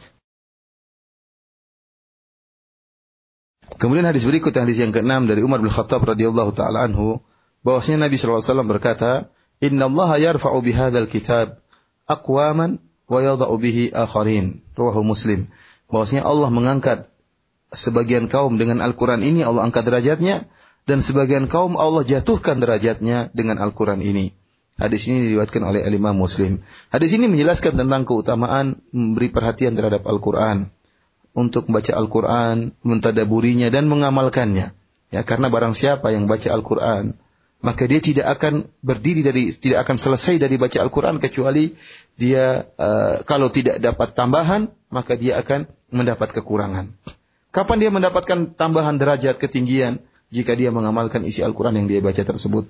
[3.76, 7.20] Kemudian hadis berikut hadis yang keenam dari Umar bin Khattab radhiyallahu taala anhu
[7.66, 9.12] bahwasanya Nabi sallallahu alaihi wasallam berkata,
[9.60, 11.60] "Inna Allah yarfa'u bihadzal kitab
[12.08, 15.48] aqwaman wa yadha'u bihi akharin." Rawahu Muslim.
[15.90, 17.08] Bahwasanya Allah mengangkat
[17.74, 20.48] sebagian kaum dengan Al-Qur'an ini Allah angkat derajatnya
[20.86, 24.34] dan sebagian kaum Allah jatuhkan derajatnya dengan Al-Qur'an ini.
[24.76, 26.60] Hadis ini diriwayatkan oleh Imam Muslim.
[26.92, 30.68] Hadis ini menjelaskan tentang keutamaan memberi perhatian terhadap Al-Qur'an
[31.32, 34.76] untuk membaca Al-Qur'an, mentadaburinya dan mengamalkannya.
[35.16, 37.16] Ya, karena barang siapa yang baca Al-Qur'an,
[37.66, 41.74] maka dia tidak akan berdiri dari tidak akan selesai dari baca Al-Qur'an kecuali
[42.14, 46.94] dia uh, kalau tidak dapat tambahan, maka dia akan mendapat kekurangan.
[47.50, 49.98] Kapan dia mendapatkan tambahan derajat ketinggian?
[50.30, 52.70] Jika dia mengamalkan isi Al-Qur'an yang dia baca tersebut.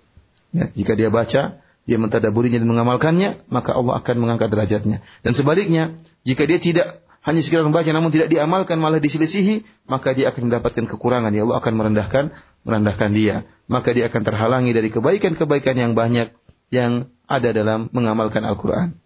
[0.56, 5.06] Ya, jika dia baca dia mentadaburinya dan mengamalkannya, maka Allah akan mengangkat derajatnya.
[5.22, 5.94] Dan sebaliknya,
[6.26, 10.89] jika dia tidak hanya sekedar membaca namun tidak diamalkan malah diselisihi, maka dia akan mendapatkan
[10.89, 11.37] kekurangan.
[11.37, 12.25] Ya Allah akan merendahkan
[12.65, 13.45] merendahkan dia.
[13.69, 16.33] Maka dia akan terhalangi dari kebaikan-kebaikan yang banyak
[16.73, 18.97] yang ada dalam mengamalkan Al-Qur'an.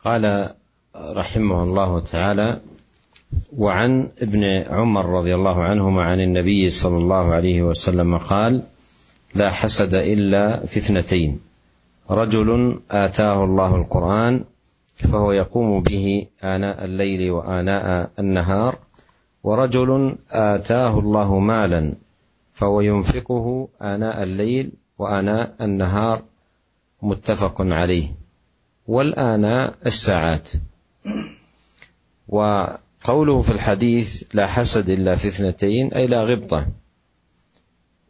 [0.00, 0.24] قال
[0.96, 2.48] رحمه الله تعالى
[3.52, 8.64] وعن ابن عمر رضي الله عنهما عن النبي صلى الله عليه وسلم قال
[9.36, 11.40] لا حسد الا في اثنتين
[12.09, 14.43] رجل آتاه الله القرآن
[14.95, 18.75] فهو يقوم به آناء الليل وآناء النهار
[19.43, 21.93] ورجل آتاه الله مالا
[22.53, 26.21] فهو ينفقه آناء الليل وآناء النهار
[27.01, 28.07] متفق عليه.
[28.87, 30.49] والآناء الساعات.
[32.27, 36.67] وقوله في الحديث لا حسد إلا في اثنتين أي لا غبطة.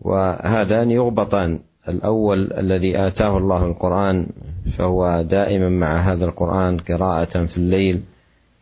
[0.01, 1.59] وهذان يغبطان.
[1.87, 4.27] الأول الذي آتاه الله القرآن
[4.77, 8.01] فهو دائما مع هذا القرآن قراءة في الليل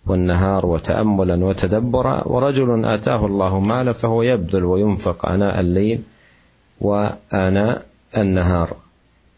[0.05, 6.01] والنهار وتأملا وتدبرا ورجل آتاه الله مالا فهو يبذل وينفق آناء الليل
[6.81, 7.85] وآناء
[8.17, 8.75] النهار.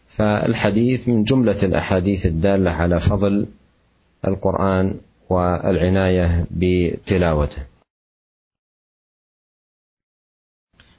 [0.08, 3.46] فالحديث من جملة الأحاديث الدالة على فضل
[4.26, 4.94] القرآن
[5.30, 7.62] والعناية بتلاوته.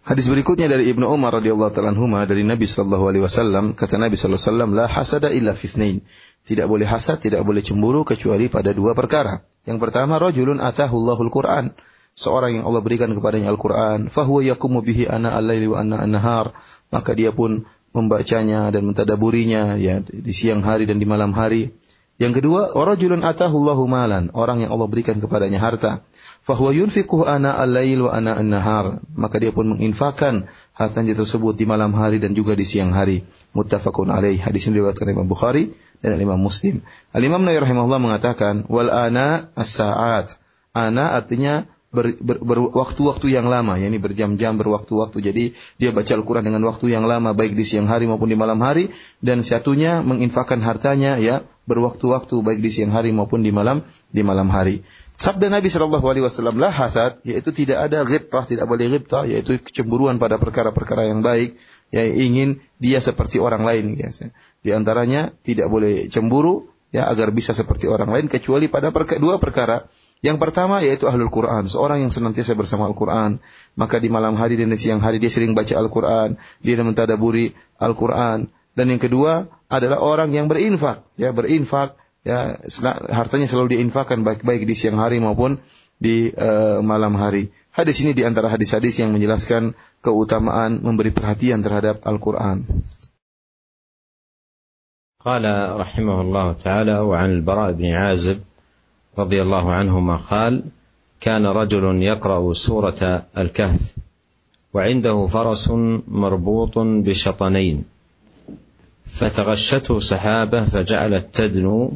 [0.08, 1.92] Hadis berikutnya dari Ibnu Umar radhiyallahu taala
[2.24, 6.00] dari Nabi sallallahu alaihi wasallam kata Nabi sallallahu alaihi wasallam la hasada illa fitnain.
[6.48, 9.44] Tidak boleh hasad, tidak boleh cemburu kecuali pada dua perkara.
[9.68, 11.76] Yang pertama rajulun atahu Allahul Quran.
[12.16, 16.56] Seorang yang Allah berikan kepadanya Al-Quran, fahuwa yakumu bihi ana al-laili wa ana an-nahar.
[16.88, 21.76] Maka dia pun membacanya dan mentadaburinya ya di siang hari dan di malam hari.
[22.18, 26.02] Yang kedua, warajulun atahu Allahu malan, orang yang Allah berikan kepadanya harta.
[26.42, 29.06] Fahuwa yunfiquhu ana al-lail wa ana an-nahar.
[29.14, 33.22] Maka dia pun menginfakkan hartanya tersebut di malam hari dan juga di siang hari.
[33.54, 34.42] Muttafaqun alaih.
[34.42, 36.82] Hadis ini diriwayatkan Imam Bukhari dan Imam Muslim.
[37.14, 40.42] Al-Imam Nawawi rahimahullah mengatakan, wal ana as-sa'at.
[40.74, 45.18] Ana artinya berwaktu-waktu yang lama, yakni berjam-jam berwaktu-waktu.
[45.24, 45.44] Jadi
[45.80, 48.92] dia baca Al-Quran dengan waktu yang lama, baik di siang hari maupun di malam hari,
[49.24, 54.52] dan satunya menginfakkan hartanya ya berwaktu-waktu baik di siang hari maupun di malam di malam
[54.52, 54.84] hari.
[55.18, 59.58] Sabda Nabi Shallallahu Alaihi Wasallam lah hasad, yaitu tidak ada ghibtah, tidak boleh ghibtah, yaitu
[59.58, 61.58] kecemburuan pada perkara-perkara yang baik,
[61.90, 63.98] yang ingin dia seperti orang lain.
[63.98, 64.14] Ya.
[64.62, 69.90] Di antaranya tidak boleh cemburu, ya agar bisa seperti orang lain, kecuali pada dua perkara.
[70.23, 73.43] Yang pertama yaitu ahlul Quran, seorang yang senantiasa bersama Al-Quran.
[73.75, 77.51] Maka di malam hari dan di siang hari dia sering baca Al-Quran, dia mentadaburi
[77.83, 78.47] Al-Quran.
[78.73, 82.55] Dan yang kedua adalah orang yang berinfak, ya berinfak ya
[83.11, 85.59] hartanya selalu diinfakkan baik-baik di siang hari maupun
[85.99, 87.51] di uh, malam hari.
[87.75, 92.65] Hadis ini di antara hadis-hadis yang menjelaskan keutamaan memberi perhatian terhadap Al-Qur'an.
[95.23, 95.47] قال
[95.79, 98.43] رحمه الله تعالى وعن البراء بن عازب
[99.18, 100.64] رضي الله عنهما قال
[101.20, 103.96] كان رجل يقرأ سورة الكهف
[104.74, 105.72] وعنده فرس
[106.08, 107.84] مربوط بشطنين
[109.06, 111.94] فتغشته سحابة فجعلت تدنو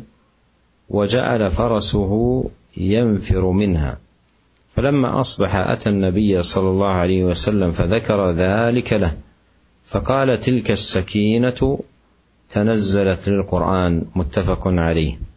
[0.89, 2.43] وجعل فرسه
[2.77, 3.97] ينفر منها.
[4.75, 9.17] فلما أصبح أتى النبي صلى الله عليه وسلم فذكر ذلك له
[9.83, 11.79] فقال تلك السكينة
[12.49, 15.30] تنزلت للقرآن متفق عليه.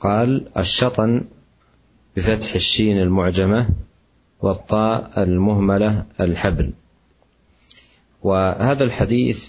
[0.00, 1.24] قال الشطن
[2.16, 3.68] بفتح الشين المعجمة
[4.40, 6.72] والطاء المهملة الحبل.
[8.22, 9.48] وهذا الحديث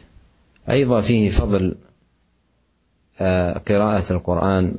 [0.69, 1.75] أيضا فيه فضل
[3.19, 4.75] آه، قراءة القرآن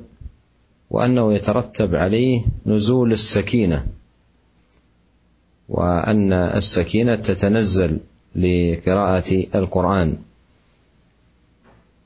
[0.91, 3.87] وأنه يترتب عليه نزول السكينة
[5.69, 8.01] وأن السكينة تتنزل
[8.37, 10.17] لقراءة القرآن.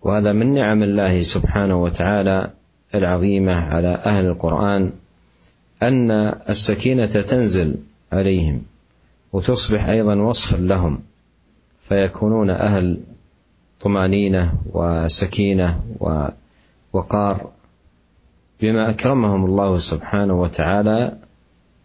[0.03, 2.51] وهذا من نعم الله سبحانه وتعالى
[2.97, 4.93] العظيمة على أهل القرآن
[5.83, 6.11] أن
[6.49, 7.77] السكينة تنزل
[8.13, 8.63] عليهم
[9.33, 11.01] وتصبح أيضا وصفا لهم
[11.89, 13.01] فيكونون أهل
[13.81, 17.51] طمأنينة وسكينة ووقار
[18.61, 21.19] بما أكرمهم الله سبحانه وتعالى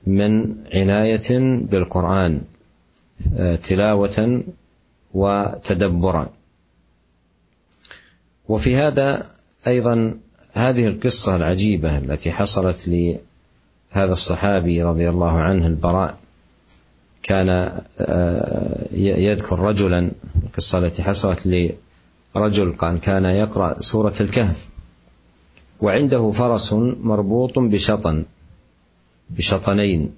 [0.07, 2.41] من عناية بالقرآن
[3.63, 4.43] تلاوة
[5.13, 6.29] وتدبرا.
[8.49, 9.27] وفي هذا
[9.67, 10.17] أيضا
[10.53, 16.17] هذه القصة العجيبة التي حصلت لهذا الصحابي رضي الله عنه البراء
[17.23, 17.81] كان
[18.93, 20.11] يذكر رجلا
[20.43, 21.71] القصة التي حصلت
[22.35, 24.67] لرجل قال كان يقرأ سورة الكهف
[25.81, 28.25] وعنده فرس مربوط بشطن
[29.29, 30.13] بشطنين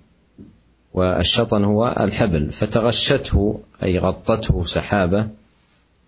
[0.94, 5.28] والشطن هو الحبل فتغشته أي غطته سحابة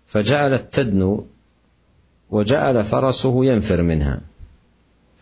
[0.06, 1.26] فجعلت تدنو
[2.31, 4.21] وجعل فرسه ينفر منها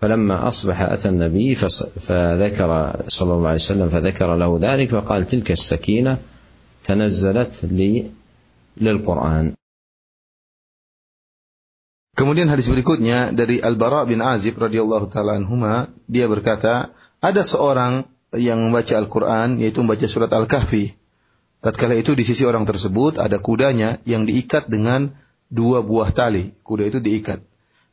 [0.02, 2.70] فلما اصبح اتى النبي فذكر
[3.08, 6.18] صلى الله عليه وسلم فذكر له ذلك فقال تلك السكينه
[6.86, 8.12] تنزلت لي
[8.78, 9.60] للقران
[12.20, 16.92] Kemudian hadis berikutnya dari Al-Bara bin Azib radhiyallahu taala anhuma, dia berkata,
[17.24, 21.00] ada seorang yang membaca Al-Qur'an yaitu membaca surat Al-Kahfi.
[21.64, 25.16] Tatkala itu di sisi orang tersebut ada kudanya yang diikat dengan
[25.55, 26.51] dua buah tali.
[26.67, 27.39] Kuda itu diikat.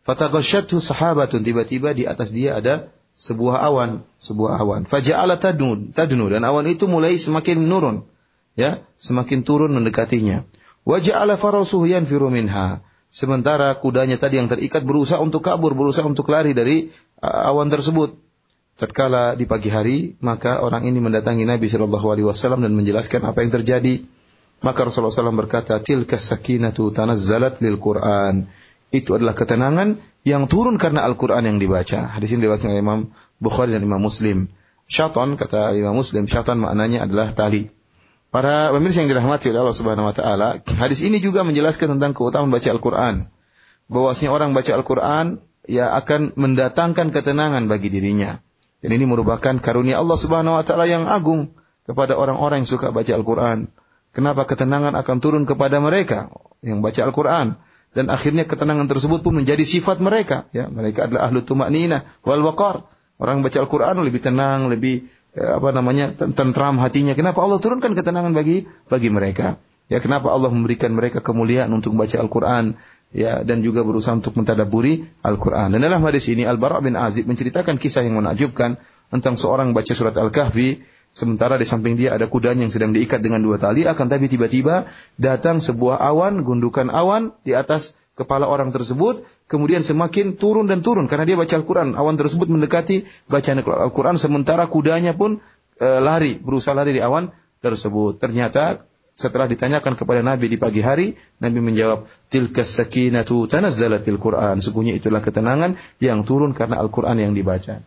[0.01, 4.89] Fataghasyathu sahabatun tiba-tiba di atas dia ada sebuah awan, sebuah awan.
[4.89, 8.01] Faja'ala tadnu, tadnu dan awan itu mulai semakin menurun,
[8.57, 10.41] ya, semakin turun mendekatinya.
[10.89, 16.55] Waja'ala farasuhu yanfiru minha Sementara kudanya tadi yang terikat berusaha untuk kabur, berusaha untuk lari
[16.55, 18.15] dari awan tersebut.
[18.79, 23.43] Tatkala di pagi hari, maka orang ini mendatangi Nabi Shallallahu Alaihi Wasallam dan menjelaskan apa
[23.43, 24.07] yang terjadi.
[24.61, 28.45] Maka Rasulullah SAW berkata, "Tilka sakinatu tanazzalat lil Quran."
[28.93, 32.13] Itu adalah ketenangan yang turun karena Al-Quran yang dibaca.
[32.13, 32.99] Hadis ini diriwayatkan oleh Imam
[33.41, 34.51] Bukhari dan Imam Muslim.
[34.85, 37.71] Syaitan kata Imam Muslim, syaitan maknanya adalah tali.
[38.31, 42.51] Para pemirsa yang dirahmati oleh Allah Subhanahu wa taala, hadis ini juga menjelaskan tentang keutamaan
[42.51, 43.27] baca Al-Qur'an.
[43.91, 48.39] Bahwasanya orang baca Al-Qur'an ya akan mendatangkan ketenangan bagi dirinya.
[48.83, 51.55] Dan ini merupakan karunia Allah Subhanahu wa taala yang agung
[51.87, 53.71] kepada orang-orang yang suka baca Al-Qur'an.
[54.11, 56.27] Kenapa ketenangan akan turun kepada mereka
[56.59, 57.55] yang baca Al-Qur'an
[57.95, 62.87] dan akhirnya ketenangan tersebut pun menjadi sifat mereka ya mereka adalah ahlu tumanina wal waqar
[63.19, 67.15] orang baca Al-Qur'an lebih tenang lebih Ya, apa namanya tentram hatinya.
[67.15, 69.55] Kenapa Allah turunkan ketenangan bagi bagi mereka?
[69.87, 72.75] Ya kenapa Allah memberikan mereka kemuliaan untuk membaca Al-Quran
[73.15, 75.75] ya dan juga berusaha untuk mentadaburi Al-Quran.
[75.75, 78.75] Dan dalam hadis ini Al-Bara bin Azib menceritakan kisah yang menakjubkan
[79.07, 83.43] tentang seorang baca surat Al-Kahfi sementara di samping dia ada kudanya yang sedang diikat dengan
[83.43, 84.87] dua tali akan tapi tiba-tiba
[85.19, 91.07] datang sebuah awan gundukan awan di atas kepala orang tersebut, kemudian semakin turun dan turun
[91.07, 91.95] karena dia baca Al-Quran.
[91.97, 95.39] Awan tersebut mendekati bacaan Al-Quran, sementara kudanya pun
[95.79, 97.33] e, lari, berusaha lari di awan
[97.63, 98.21] tersebut.
[98.21, 98.85] Ternyata
[99.17, 104.59] setelah ditanyakan kepada Nabi di pagi hari, Nabi menjawab, Tilka sakinatu tanazzalatil Quran.
[104.63, 107.83] Sungguhnya itulah ketenangan yang turun karena Al-Quran yang dibaca.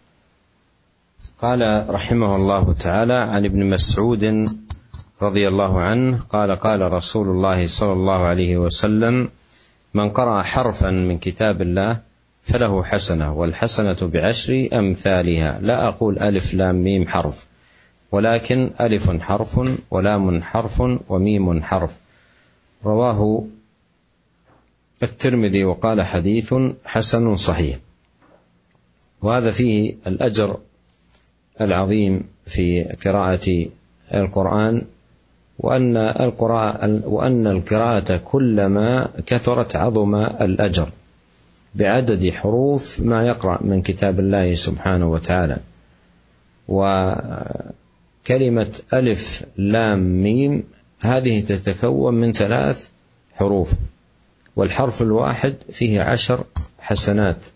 [1.45, 4.47] قال رحمه الله تعالى عن ابن مسعود
[5.22, 9.28] رضي الله عنه قال قال رسول الله صلى الله عليه وسلم
[9.95, 12.01] من قرأ حرفا من كتاب الله
[12.42, 15.59] فله حسنة والحسنة بعشر أمثالها.
[15.61, 17.47] لا أقول ألف لام ميم حرف
[18.12, 22.01] ولكن ألف حرف ولام حرف وميم حرف.
[22.84, 23.45] رواه
[25.03, 27.78] الترمذي وقال حديث حسن صحيح.
[29.22, 30.59] وهذا فيه الأجر
[31.61, 33.67] العظيم في قراءة
[34.15, 34.83] القرآن
[35.59, 40.89] وأن القراءة وأن القراءة كلما كثرت عظم الأجر
[41.75, 45.57] بعدد حروف ما يقرأ من كتاب الله سبحانه وتعالى.
[46.69, 47.53] وكلمة
[48.93, 50.65] ألف لام ميم
[51.01, 52.89] هذه تتكون من ثلاث
[53.35, 53.73] حروف
[54.57, 56.45] والحرف الواحد فيه عشر
[56.79, 57.47] حسنات.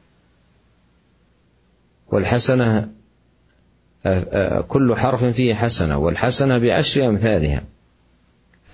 [2.13, 2.89] والحسنة
[4.69, 7.63] كل حرف فيه حسنة والحسنة بعشر أمثالها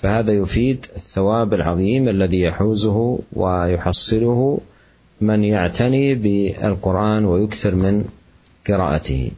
[0.00, 4.58] فهذا يفيد الثواب العظيم الذي يحوزه ويحصله
[5.20, 8.04] من يعتني بالقرآن ويكثر من
[8.66, 9.32] قراءته.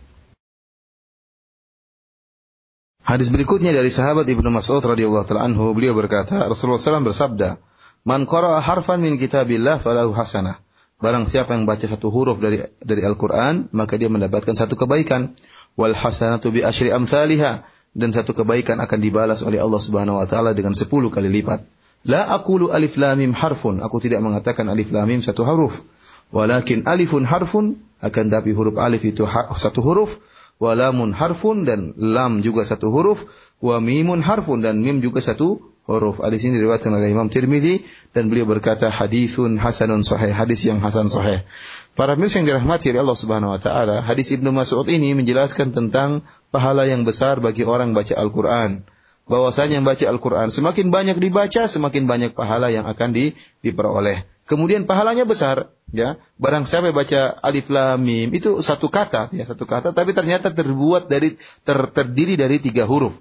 [3.07, 7.55] Hadis berikutnya dari sahabat Ibnu Mas'ud radhiyallahu taala anhu, beliau berkata, Rasulullah SAW bersabda,
[8.03, 10.59] "Man qara'a harfan min kitabillah falahu hasanah."
[10.97, 15.37] Barang siapa yang baca satu huruf dari dari Al-Qur'an, maka dia mendapatkan satu kebaikan.
[15.77, 20.57] Wal hasanatu bi asyri amsalihah dan satu kebaikan akan dibalas oleh Allah Subhanahu wa taala
[20.57, 21.69] dengan sepuluh kali lipat.
[22.09, 23.85] La aqulu alif lam mim harfun.
[23.85, 25.85] Aku tidak mengatakan alif lam mim satu huruf.
[26.33, 30.17] Walakin alifun harfun akan tapi huruf alif itu satu huruf
[30.57, 33.29] wa lamun harfun dan lam juga satu huruf,
[33.61, 36.21] wa mimun harfun dan mim juga satu huruf.
[36.21, 41.07] Hadis ini diriwayatkan oleh Imam Tirmidzi dan beliau berkata hadisun hasanun sahih, hadis yang hasan
[41.07, 41.47] sahih.
[41.97, 46.27] Para pemirsa yang dirahmati oleh Allah Subhanahu wa taala, hadis Ibnu Mas'ud ini menjelaskan tentang
[46.53, 48.85] pahala yang besar bagi orang baca Al-Qur'an.
[49.27, 53.35] Bahwasanya yang baca Al-Qur'an semakin banyak dibaca, semakin banyak pahala yang akan di,
[53.65, 54.23] diperoleh.
[54.47, 56.23] Kemudian pahalanya besar, ya.
[56.39, 61.11] Barang siapa baca alif lam mim itu satu kata, ya satu kata, tapi ternyata terbuat
[61.11, 61.35] dari
[61.67, 63.19] ter, terdiri dari tiga huruf.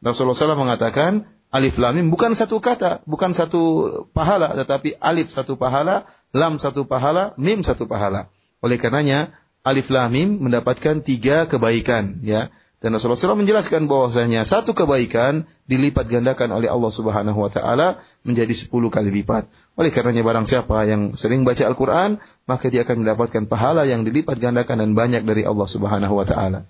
[0.00, 3.62] Rasulullah SAW mengatakan alif lam mim bukan satu kata, bukan satu
[4.10, 6.02] pahala, tetapi alif satu pahala,
[6.34, 8.26] lam satu pahala, mim satu pahala.
[8.58, 9.30] Oleh karenanya
[9.62, 12.50] alif lam mim mendapatkan tiga kebaikan, ya.
[12.84, 18.52] Dan Rasulullah SAW menjelaskan bahwasanya satu kebaikan dilipat gandakan oleh Allah Subhanahu wa taala menjadi
[18.52, 19.48] sepuluh kali lipat.
[19.80, 24.36] Oleh karenanya barang siapa yang sering baca Al-Qur'an, maka dia akan mendapatkan pahala yang dilipat
[24.36, 26.68] gandakan dan banyak dari Allah Subhanahu wa taala.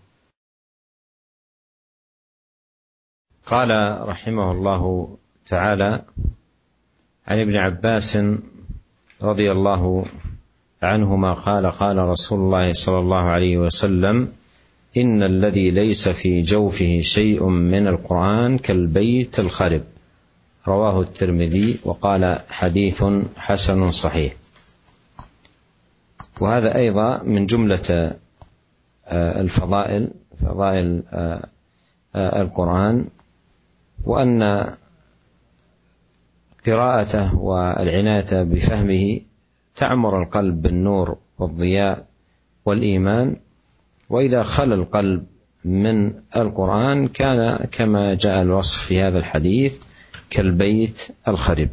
[3.46, 5.08] قال رحمه الله
[5.46, 6.02] تعالى
[7.26, 8.18] عن ابن عباس
[9.22, 10.04] رضي الله
[10.82, 14.32] عنهما قال قال رسول الله صلى الله عليه وسلم
[14.96, 19.82] إن الذي ليس في جوفه شيء من القرآن كالبيت الخرب
[20.68, 23.04] رواه الترمذي وقال حديث
[23.36, 24.32] حسن صحيح.
[26.40, 28.16] وهذا أيضا من جملة
[29.12, 31.02] الفضائل فضائل
[32.16, 33.04] القرآن.
[34.04, 34.72] وأن
[36.66, 39.20] قراءته والعناية بفهمه
[39.76, 42.06] تعمر القلب بالنور والضياء
[42.64, 43.36] والإيمان
[44.08, 45.26] واذا خلا القلب
[45.64, 49.78] من القران كان كما جاء الوصف في هذا الحديث
[50.30, 51.68] كالبيت الخرب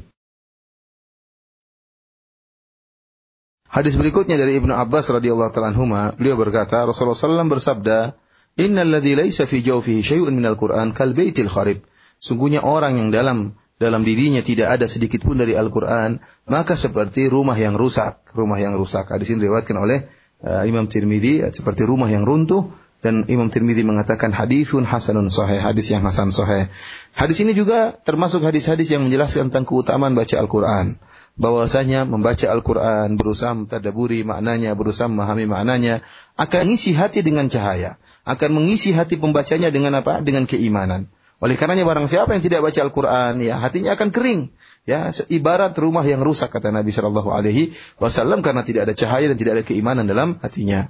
[3.72, 8.20] Hadis berikutnya dari Ibnu Abbas radhiyallahu taala anhuma, beliau berkata, Rasulullah SAW bersabda,
[8.60, 11.80] "Innal ladzi laisa fi jawfihi syai'un minal Qur'an kal baitil kharib."
[12.22, 17.58] Sungguhnya orang yang dalam dalam dirinya tidak ada sedikit pun dari Al-Qur'an, maka seperti rumah
[17.58, 19.10] yang rusak, rumah yang rusak.
[19.10, 20.06] Hadis ini diriwayatkan oleh
[20.46, 22.70] uh, Imam Tirmidzi seperti rumah yang runtuh
[23.02, 26.70] dan Imam Tirmidzi mengatakan hadisun hasanun sahih, hadis yang hasan sahih.
[27.18, 31.02] Hadis ini juga termasuk hadis-hadis yang menjelaskan tentang keutamaan baca Al-Qur'an.
[31.42, 36.06] Bahwasanya membaca Al-Qur'an, berusaha mentadaburi maknanya, berusaha memahami maknanya,
[36.38, 37.98] akan mengisi hati dengan cahaya,
[38.30, 40.22] akan mengisi hati pembacanya dengan apa?
[40.22, 41.10] Dengan keimanan.
[41.41, 44.41] Oleh karenanya barang siapa yang tidak baca Al-Qur'an, ya hatinya akan kering.
[44.89, 49.37] Ya, ibarat rumah yang rusak kata Nabi Shallallahu alaihi wasallam karena tidak ada cahaya dan
[49.37, 50.89] tidak ada keimanan dalam hatinya.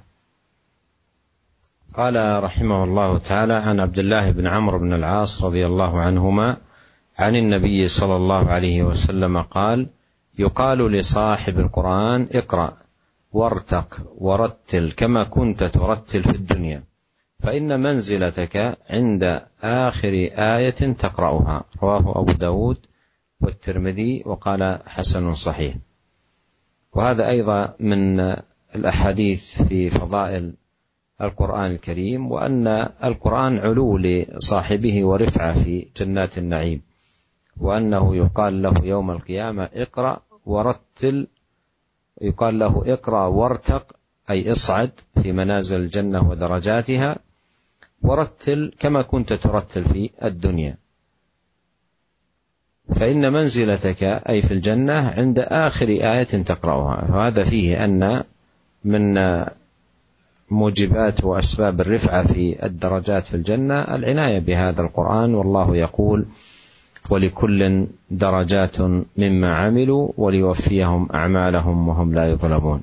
[1.97, 2.13] قال
[2.43, 6.57] رحمه الله تعالى عن عبد الله بن عمرو بن العاص رضي الله عنهما
[7.17, 9.89] عن النبي صلى الله عليه وسلم قال
[10.37, 12.77] يقال لصاحب القرآن اقرأ
[13.33, 16.83] وارتق ورتل كما كنت ترتل في الدنيا
[17.42, 21.64] فإن منزلتك عند آخر آية تقرأها.
[21.82, 22.78] رواه أبو داود
[23.40, 25.74] والترمذي وقال حسن صحيح.
[26.92, 28.20] وهذا أيضا من
[28.74, 30.54] الأحاديث في فضائل
[31.22, 32.66] القرآن الكريم وأن
[33.04, 36.82] القرآن علو لصاحبه ورفعة في جنات النعيم
[37.60, 41.26] وأنه يقال له يوم القيامة اقرأ ورتل
[42.20, 43.96] يقال له اقرأ وارتق
[44.30, 44.90] أي اصعد
[45.22, 47.18] في منازل الجنة ودرجاتها
[48.02, 50.76] ورتل كما كنت ترتل في الدنيا.
[52.94, 57.10] فإن منزلتك أي في الجنة عند آخر آية تقرأها.
[57.10, 58.24] وهذا فيه أن
[58.84, 59.18] من
[60.50, 65.34] موجبات وأسباب الرفعة في الدرجات في الجنة العناية بهذا القرآن.
[65.34, 66.26] والله يقول
[67.10, 68.80] ولكل درجات
[69.16, 72.82] مما عملوا وليوفيهم أعمالهم وهم لا يظلمون.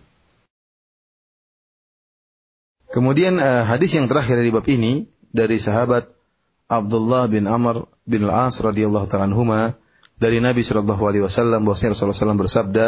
[2.90, 6.10] Kemudian uh, hadis yang terakhir dari bab ini dari sahabat
[6.66, 9.78] Abdullah bin Amr bin Al-As radhiyallahu taala anhuma
[10.20, 12.86] dari Nabi Shallallahu alaihi wasallam bahwasanya Rasulullah SAW bersabda,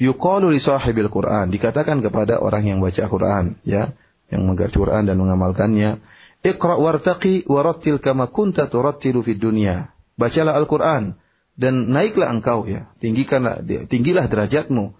[0.00, 3.92] "Yuqalu li sahibil Qur'an," dikatakan kepada orang yang baca Quran, ya,
[4.32, 6.00] yang menggaji Quran dan mengamalkannya,
[6.40, 11.20] "Iqra wartaqi warattil kama kunta turattilu fid dunya." Bacalah Al-Qur'an
[11.60, 14.96] dan naiklah engkau ya, tinggikanlah tinggilah derajatmu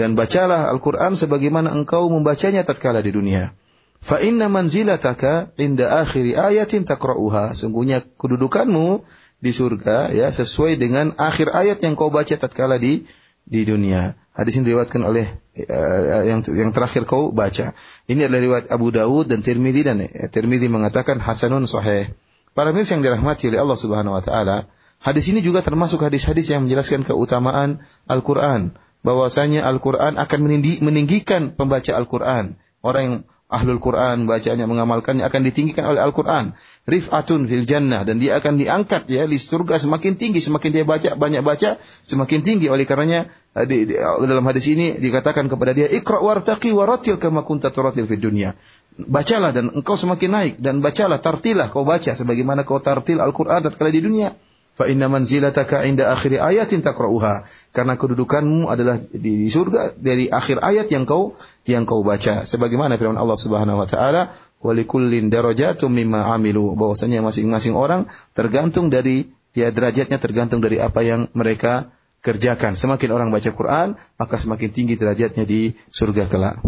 [0.00, 3.52] dan bacalah Al-Qur'an sebagaimana engkau membacanya tatkala di dunia.
[4.00, 7.52] Fa inna manzilataka inda akhiri ayatin takra'uha.
[7.52, 9.04] Sungguhnya kedudukanmu
[9.40, 13.04] di surga ya sesuai dengan akhir ayat yang kau baca tatkala di
[13.44, 14.16] di dunia.
[14.36, 15.26] Hadis ini diriwayatkan oleh
[15.68, 17.76] uh, yang yang terakhir kau baca.
[18.08, 22.14] Ini adalah riwayat Abu Dawud dan Tirmidzi dan uh, Tirmidzi mengatakan hasanun sahih.
[22.56, 24.66] Para pemirsa yang dirahmati oleh Allah Subhanahu wa taala,
[24.98, 28.74] hadis ini juga termasuk hadis-hadis yang menjelaskan keutamaan Al-Qur'an.
[29.00, 30.38] Bahwasanya Al-Qur'an akan
[30.82, 32.58] meninggikan pembaca Al-Qur'an.
[32.80, 33.16] Orang yang
[33.50, 36.54] ahlul Quran, bacanya, mengamalkannya akan ditinggikan oleh Al-Quran.
[36.86, 38.06] Rif'atun fil jannah.
[38.06, 40.38] Dan dia akan diangkat ya di surga semakin tinggi.
[40.38, 41.76] Semakin dia baca, banyak baca,
[42.06, 42.70] semakin tinggi.
[42.70, 43.26] Oleh karenanya
[43.58, 48.06] eh, di, di, dalam hadis ini dikatakan kepada dia, Iqra wartaqi waratil kama kunta turatil
[48.06, 48.54] fid dunya.
[48.96, 50.54] Bacalah dan engkau semakin naik.
[50.62, 52.14] Dan bacalah, tartilah kau baca.
[52.14, 54.30] Sebagaimana kau tartil Al-Quran tatkala di dunia
[54.79, 60.59] fa inna manzilataka inda akhir ayatin takra'uha karena kedudukanmu adalah di, di surga dari akhir
[60.59, 66.27] ayat yang kau yang kau baca sebagaimana firman Allah Subhanahu wa taala walikullin darajatun mimma
[66.27, 71.87] amilu bahwasanya masing-masing orang tergantung dari ya derajatnya tergantung dari apa yang mereka
[72.19, 76.59] kerjakan semakin orang baca Quran maka semakin tinggi derajatnya di surga kelak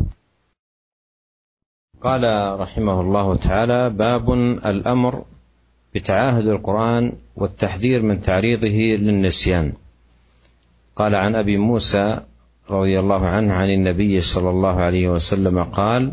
[1.97, 2.21] قال
[2.61, 4.27] رحمه الله تعالى باب
[4.61, 5.13] الامر
[5.94, 9.72] بتعاهد القرآن والتحذير من تعريضه للنسيان.
[10.96, 12.20] قال عن أبي موسى
[12.70, 16.12] رضي الله عنه عن النبي صلى الله عليه وسلم قال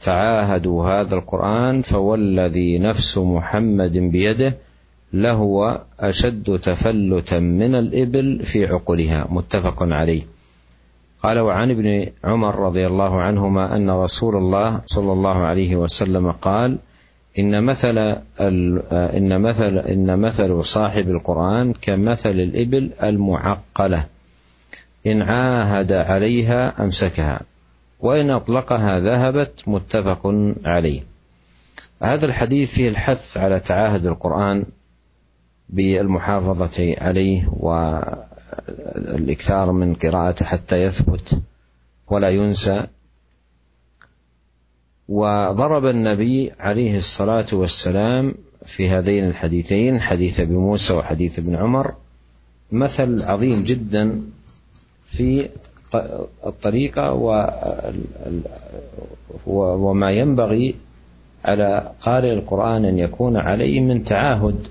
[0.00, 4.56] تعاهدوا هذا القرآن فوالذي نفس محمد بيده
[5.12, 10.22] لهو أشد تفلتا من الإبل في عقلها متفق عليه.
[11.22, 16.78] قال وعن ابن عمر رضي الله عنهما أن رسول الله صلى الله عليه وسلم قال
[17.38, 17.98] إن مثل
[18.90, 24.06] إن مثل إن مثل صاحب القرآن كمثل الإبل المعقلة
[25.06, 27.40] إن عاهد عليها أمسكها
[28.00, 31.02] وإن أطلقها ذهبت متفق عليه.
[32.02, 34.64] هذا الحديث فيه الحث على تعاهد القرآن
[35.68, 37.48] بالمحافظة عليه
[38.68, 41.42] والإكثار من قراءته حتى يثبت
[42.08, 42.86] ولا ينسى
[45.10, 48.34] وضرب النبي عليه الصلاة والسلام
[48.64, 51.94] في هذين الحديثين حديث أبي موسى وحديث ابن عمر
[52.72, 54.22] مثل عظيم جدا
[55.06, 55.48] في
[56.46, 57.12] الطريقة
[59.46, 60.74] وما ينبغي
[61.44, 64.66] على قارئ القرآن أن يكون عليه من تعاهد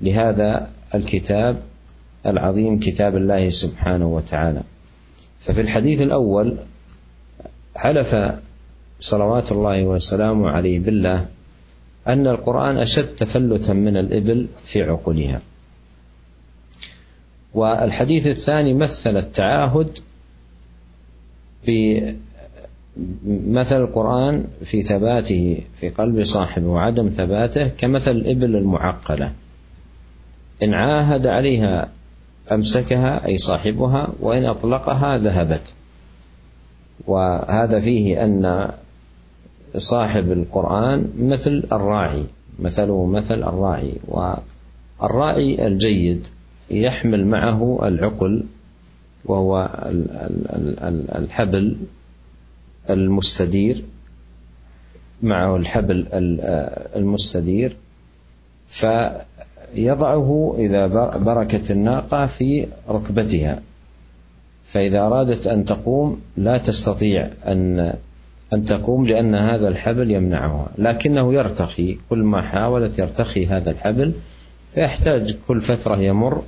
[0.00, 1.62] لهذا الكتاب
[2.26, 4.62] العظيم كتاب الله سبحانه وتعالى.
[5.40, 6.56] ففي الحديث الأول
[7.76, 8.14] حلف
[9.00, 11.26] صلوات الله وسلامه عليه بالله
[12.08, 15.40] أن القرآن أشد تفلتا من الإبل في عقولها.
[17.54, 19.98] والحديث الثاني مثل التعاهد
[21.66, 22.16] بمثل
[23.80, 29.32] القرآن في ثباته في قلب صاحبه وعدم ثباته كمثل الإبل المعقلة.
[30.62, 31.88] إن عاهد عليها
[32.52, 35.62] أمسكها أي صاحبها وإن أطلقها ذهبت.
[37.06, 38.70] وهذا فيه أن
[39.76, 42.24] صاحب القرآن مثل الراعي
[42.58, 46.26] مثله مثل الراعي والراعي الجيد
[46.70, 48.44] يحمل معه العقل
[49.24, 49.70] وهو
[51.14, 51.76] الحبل
[52.90, 53.84] المستدير
[55.22, 56.06] معه الحبل
[56.96, 57.76] المستدير.
[58.68, 60.86] فيضعه إذا
[61.16, 63.62] بركت الناقة في ركبتها.
[64.64, 67.94] فإذا أرادت أن تقوم لا تستطيع أن
[68.52, 70.68] أن تقوم لأن هذا الحبل يمنعها.
[70.78, 71.98] لكنه يرتخي.
[72.10, 74.12] كل ما حاولت يرتخي هذا الحبل
[74.74, 76.42] فيحتاج كل فترة يمر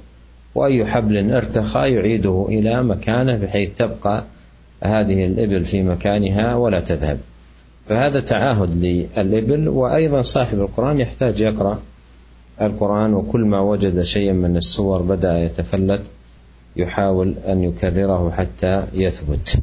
[0.55, 4.25] وأي حبل ارتخى يعيده إلى مكانه بحيث تبقى
[4.83, 7.19] هذه الإبل في مكانها ولا تذهب.
[7.89, 11.79] فهذا تعاهد للإبل وأيضا صاحب القرآن يحتاج يقرأ
[12.63, 16.03] القرآن وكل ما وجد شيئا من السور بدأ يتفلت
[16.77, 19.63] يحاول أن يكرره حتى يثبت.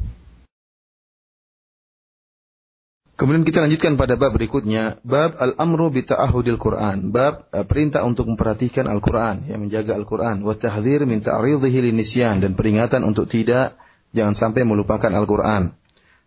[3.16, 8.28] Kemudian kita lanjutkan pada bab berikutnya, bab al-amru bi ta'ahudil Quran, bab uh, perintah untuk
[8.28, 13.72] memperhatikan Al-Quran, yang menjaga Al-Quran, wa tahdzir min ta'ridhihi linisyan dan peringatan untuk tidak
[14.12, 15.72] jangan sampai melupakan Al-Quran.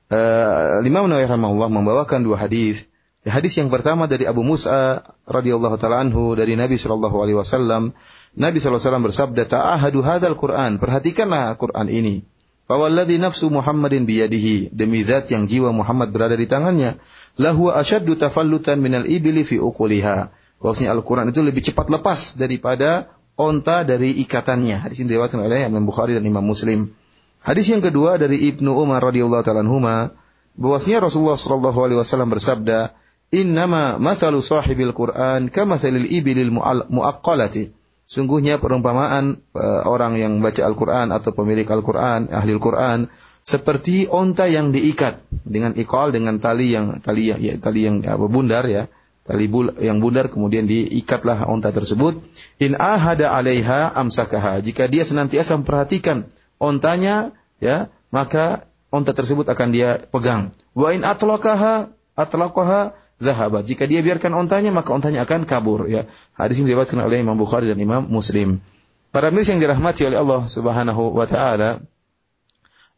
[0.09, 2.89] Uh, Imam Nawawi rahimahullah membawakan dua hadis.
[3.21, 7.93] Hadis yang pertama dari Abu Musa radhiyallahu taala anhu dari Nabi sallallahu alaihi wasallam,
[8.33, 12.25] Nabi sallallahu alaihi wasallam bersabda, "Ta'ahadu hadzal Quran, perhatikanlah Al-Quran ini."
[12.69, 14.69] Fawalladhi nafsu Muhammadin biyadihi.
[14.69, 17.01] Demi zat yang jiwa Muhammad berada di tangannya.
[17.41, 20.29] Lahu asyaddu tafallutan minal ibili fi uquliha.
[20.61, 23.09] Bahwasanya Al-Quran itu lebih cepat lepas daripada
[23.41, 24.85] onta dari ikatannya.
[24.85, 26.93] Hadis ini diriwayatkan oleh Imam Bukhari dan Imam Muslim.
[27.41, 30.13] Hadis yang kedua dari Ibnu Umar radhiyallahu taala anhuma
[30.53, 32.93] bahwasanya Rasulullah sallallahu alaihi wasallam bersabda,
[33.33, 37.78] "Innama mathalu sahibil Qur'an kamathalil ibilil muaqqalati."
[38.09, 43.05] Sungguhnya perumpamaan uh, orang yang membaca Al-Quran atau pemilik Al-Quran, ahli Al-Quran,
[43.45, 48.25] seperti onta yang diikat dengan ikal dengan tali yang tali yang ya, tali yang apa
[48.25, 48.89] bundar ya.
[49.29, 52.17] Tali bul, yang bundar kemudian diikatlah onta tersebut.
[52.57, 54.57] In ahada alaiha amsakaha.
[54.65, 56.25] Jika dia senantiasa memperhatikan
[56.57, 57.29] ontanya
[57.61, 60.49] ya maka onta tersebut akan dia pegang.
[60.73, 63.67] Wa in atlaqaha atlaqaha zahabat.
[63.67, 65.91] Jika dia biarkan ontanya, maka ontanya akan kabur.
[65.91, 68.63] Ya, hadis ini diriwayatkan oleh Imam Bukhari dan Imam Muslim.
[69.11, 71.83] Para mirsa yang dirahmati oleh Allah Subhanahu wa taala,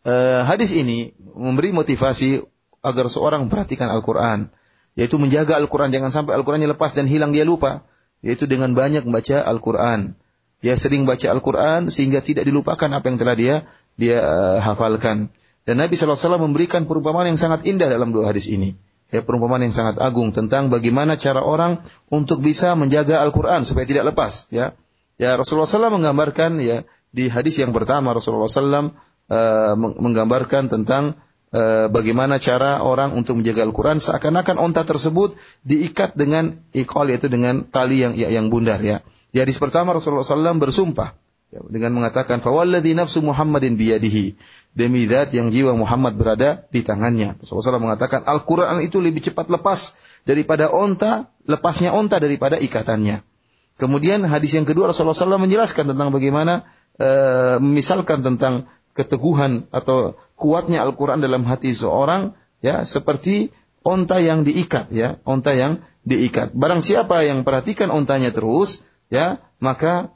[0.05, 2.45] eh, hadis ini memberi motivasi
[2.85, 4.53] agar seorang memperhatikan Al-Qur'an,
[4.93, 7.85] yaitu menjaga Al-Qur'an jangan sampai Al-Qur'annya lepas dan hilang dia lupa,
[8.21, 10.13] yaitu dengan banyak membaca Al-Qur'an.
[10.61, 13.55] Dia sering baca Al-Qur'an sehingga tidak dilupakan apa yang telah dia
[13.97, 15.33] dia uh, hafalkan.
[15.65, 18.77] Dan Nabi SAW memberikan perumpamaan yang sangat indah dalam dua hadis ini
[19.11, 24.15] ya perumpamaan yang sangat agung tentang bagaimana cara orang untuk bisa menjaga Al-Qur'an supaya tidak
[24.15, 24.73] lepas ya.
[25.19, 26.81] Ya Rasulullah SAW menggambarkan ya
[27.13, 28.81] di hadis yang pertama Rasulullah SAW uh,
[29.29, 31.19] eh, menggambarkan tentang
[31.53, 35.37] uh, bagaimana cara orang untuk menjaga Al-Qur'an seakan-akan onta tersebut
[35.67, 39.03] diikat dengan ikol yaitu dengan tali yang yang bundar ya.
[39.31, 41.13] Di hadis pertama Rasulullah SAW bersumpah
[41.51, 44.39] dengan mengatakan fawalladzi nafsu Muhammadin biyadihi
[44.71, 47.35] demi zat yang jiwa Muhammad berada di tangannya.
[47.43, 49.91] Rasulullah mengatakan Al-Qur'an itu lebih cepat lepas
[50.23, 53.19] daripada onta, lepasnya onta daripada ikatannya.
[53.75, 57.09] Kemudian hadis yang kedua Rasulullah SAW menjelaskan tentang bagaimana e,
[57.59, 62.31] misalkan tentang keteguhan atau kuatnya Al-Qur'an dalam hati seorang
[62.63, 63.51] ya seperti
[63.83, 66.53] onta yang diikat ya, onta yang diikat.
[66.55, 70.09] Barang siapa yang perhatikan ontanya terus, ya maka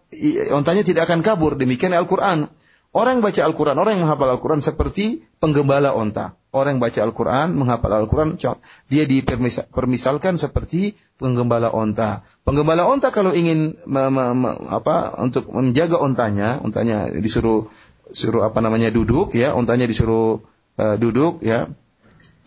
[0.50, 1.54] ontanya tidak akan kabur.
[1.54, 2.50] Demikian Al-Quran.
[2.96, 6.40] Orang yang baca Al-Quran, orang yang menghafal Al-Quran seperti penggembala onta.
[6.56, 8.40] Orang yang baca Al-Quran, menghafal Al-Quran,
[8.88, 12.24] dia dipermisalkan seperti penggembala onta.
[12.48, 17.68] Penggembala onta kalau ingin me, me, me, apa untuk menjaga ontanya, ontanya disuruh
[18.16, 20.48] suruh apa namanya duduk ya, ontanya disuruh
[20.80, 21.68] uh, duduk ya,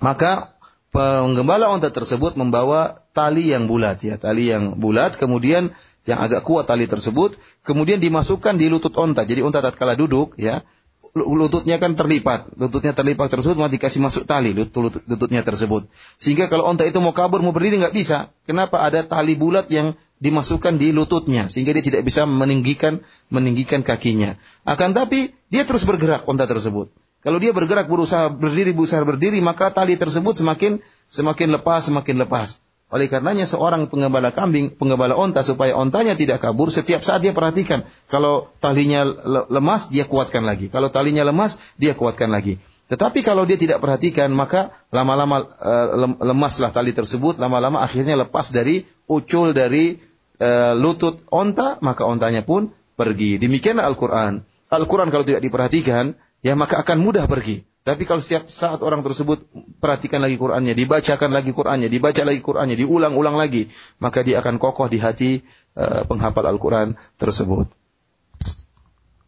[0.00, 0.56] maka
[0.88, 5.76] penggembala onta tersebut membawa tali yang bulat ya, tali yang bulat, kemudian
[6.08, 9.28] yang agak kuat tali tersebut, kemudian dimasukkan di lutut onta.
[9.28, 10.64] Jadi onta tatkala duduk, ya,
[11.12, 15.84] lututnya kan terlipat, lututnya terlipat tersebut mau dikasih masuk tali lutut, lututnya tersebut.
[16.16, 18.32] Sehingga kalau onta itu mau kabur mau berdiri nggak bisa.
[18.48, 18.80] Kenapa?
[18.80, 24.34] Ada tali bulat yang dimasukkan di lututnya sehingga dia tidak bisa meninggikan meninggikan kakinya.
[24.66, 26.90] Akan tapi dia terus bergerak onta tersebut.
[27.22, 32.62] Kalau dia bergerak berusaha berdiri berusaha berdiri maka tali tersebut semakin semakin lepas semakin lepas.
[32.88, 37.84] Oleh karenanya seorang penggembala kambing, penggembala onta supaya ontanya tidak kabur, setiap saat dia perhatikan.
[38.08, 39.04] Kalau talinya
[39.52, 40.72] lemas, dia kuatkan lagi.
[40.72, 42.56] Kalau talinya lemas, dia kuatkan lagi.
[42.88, 48.80] Tetapi kalau dia tidak perhatikan, maka lama-lama uh, lemaslah tali tersebut, lama-lama akhirnya lepas dari
[49.04, 50.00] ucul dari
[50.40, 53.36] uh, lutut onta, maka ontanya pun pergi.
[53.36, 54.40] Demikianlah Al-Quran.
[54.72, 57.67] Al-Quran kalau tidak diperhatikan, ya maka akan mudah pergi.
[57.87, 59.43] Tapi kalau setiap saat orang tersebut
[59.83, 63.67] perhatikan lagi Qur'annya, dibacakan lagi Qur'annya, dibaca lagi Qur'annya, diulang-ulang lagi,
[63.99, 65.43] maka dia akan kokoh di hati
[65.75, 67.67] uh, penghafal Al-Quran tersebut.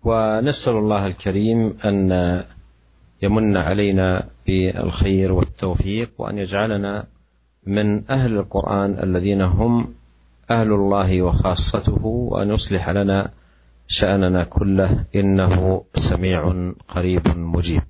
[0.05, 1.97] ونسأل الله الكريم أن
[3.21, 7.05] يمن علينا بالخير والتوفيق وأن يجعلنا
[7.65, 9.97] من أهل القرآن الذين هم
[10.45, 13.33] أهل الله وخاصته وأن يصلح لنا
[13.87, 17.83] شأننا كله إنه سميع قريب مجيب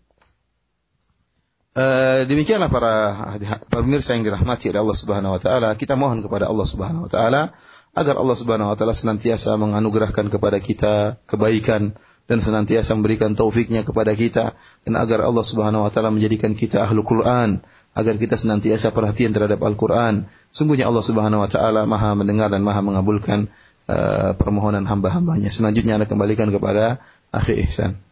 [1.70, 2.94] Uh, demikianlah para
[3.70, 7.54] pemirsa yang dirahmati oleh Allah Subhanahu wa taala, kita mohon kepada Allah Subhanahu wa taala
[7.94, 11.94] agar Allah Subhanahu wa taala senantiasa menganugerahkan kepada kita kebaikan
[12.26, 17.06] dan senantiasa memberikan taufiknya kepada kita dan agar Allah Subhanahu wa taala menjadikan kita ahlu
[17.06, 17.62] Quran,
[17.94, 20.26] agar kita senantiasa perhatian terhadap Al-Qur'an.
[20.50, 23.46] Sungguhnya Allah Subhanahu wa taala Maha mendengar dan Maha mengabulkan
[23.86, 25.54] uh, permohonan hamba-hambanya.
[25.54, 26.98] Selanjutnya Anda kembalikan kepada
[27.30, 28.09] Akhi Ihsan.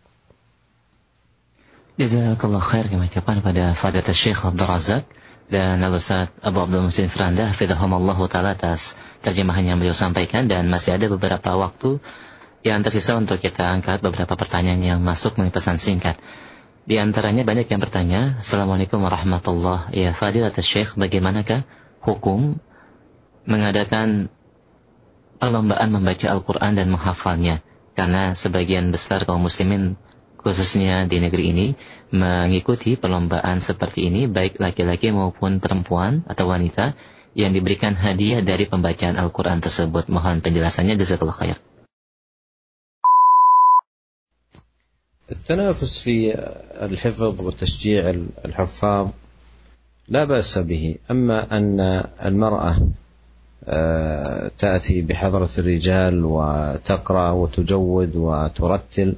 [1.99, 5.03] Jazakallah khair kami ucapkan pada Fadilat Syekh Abdul Razak
[5.51, 10.71] dan Al Ustaz Abu Abdul Musin Firanda Hafidhahumallahu Ta'ala atas terjemahan yang beliau sampaikan dan
[10.71, 11.99] masih ada beberapa waktu
[12.63, 16.15] yang tersisa untuk kita angkat beberapa pertanyaan yang masuk melalui pesan singkat.
[16.87, 21.67] Di antaranya banyak yang bertanya, Assalamualaikum warahmatullahi Ya Fadilat Syekh, bagaimanakah
[21.99, 22.63] hukum
[23.43, 24.31] mengadakan
[25.43, 27.59] perlombaan membaca Al-Quran dan menghafalnya?
[27.99, 29.99] Karena sebagian besar kaum muslimin
[30.44, 31.68] khususnya di negeri ini
[32.12, 36.94] mengikuti perlombaan seperti ini baik laki-laki maupun perempuan atau wanita
[37.34, 40.06] yang diberikan hadiah dari pembacaan Al-Quran tersebut.
[40.12, 41.58] Mohon penjelasannya jazakallah khair.
[45.32, 46.36] التنافس في
[46.84, 48.10] الحفظ وتشجيع
[48.46, 49.08] الحفاظ
[50.10, 51.80] لا باس به اما ان
[52.26, 52.78] المراه
[54.58, 59.16] تاتي بحضره الرجال وتقرا وتجود وترتل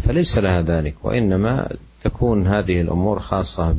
[0.00, 1.68] فليس لها ذلك وإنما
[2.02, 3.74] تكون هذه الأمور خاصة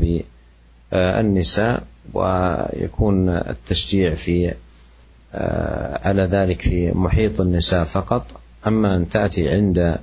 [0.92, 4.54] بالنساء ويكون التشجيع في
[6.04, 8.26] على ذلك في محيط النساء فقط.
[8.68, 9.98] أما أن تأتي عند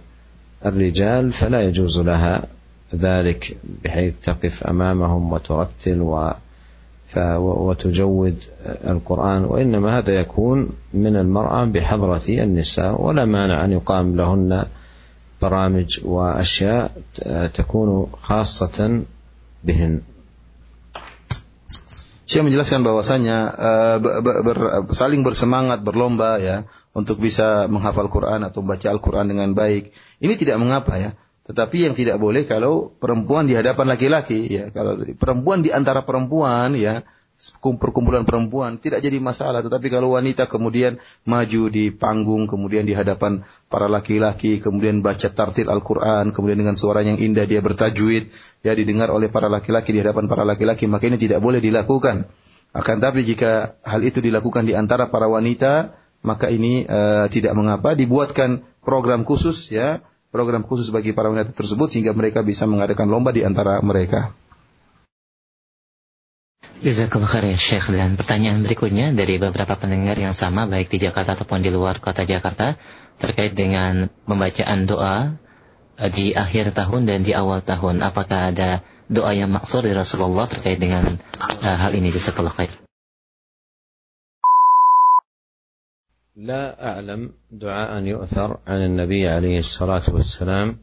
[0.67, 2.43] الرجال فلا يجوز لها
[2.95, 6.33] ذلك بحيث تقف أمامهم وترتل و
[7.39, 9.45] وتجود القرآن.
[9.45, 14.65] وإنما هذا يكون من المرأة بحضرة النساء ولا مانع أن يقام لهن
[15.42, 16.92] برامج واشياء
[17.54, 18.78] تكون خاصه
[19.64, 19.94] بهن
[22.32, 24.58] Syekh menjelaskan bahwasanya uh, ber, ber,
[24.96, 26.64] saling bersemangat berlomba ya
[26.96, 29.92] untuk bisa menghafal Quran atau membaca Al-Quran dengan baik.
[30.24, 31.12] Ini tidak mengapa ya.
[31.44, 34.72] Tetapi yang tidak boleh kalau perempuan di hadapan laki-laki ya.
[34.72, 37.04] Kalau perempuan di antara perempuan ya
[37.77, 39.61] perkumpulan perempuan tidak jadi masalah.
[39.61, 40.97] Tetapi kalau wanita kemudian
[41.29, 47.05] maju di panggung kemudian di hadapan para laki-laki kemudian baca tartil Al-Qur'an kemudian dengan suara
[47.05, 48.33] yang indah dia bertajwid
[48.65, 52.25] ya didengar oleh para laki-laki di hadapan para laki-laki maka ini tidak boleh dilakukan.
[52.73, 57.93] Akan tapi jika hal itu dilakukan di antara para wanita maka ini uh, tidak mengapa
[57.93, 60.01] dibuatkan program khusus ya
[60.33, 64.33] program khusus bagi para wanita tersebut sehingga mereka bisa mengadakan lomba di antara mereka
[66.82, 71.38] Jazakallah khair ya Syekh dan pertanyaan berikutnya dari beberapa pendengar yang sama baik di Jakarta
[71.38, 72.74] ataupun di luar kota Jakarta
[73.22, 75.38] terkait dengan pembacaan doa
[76.02, 80.50] eh, di akhir tahun dan di awal tahun apakah ada doa yang maksud dari Rasulullah
[80.50, 81.06] terkait dengan
[81.38, 82.74] uh, hal ini jazakallah khair
[86.42, 90.80] لا أعلم دعاء يؤثر عن النبي عليه الصلاة والسلام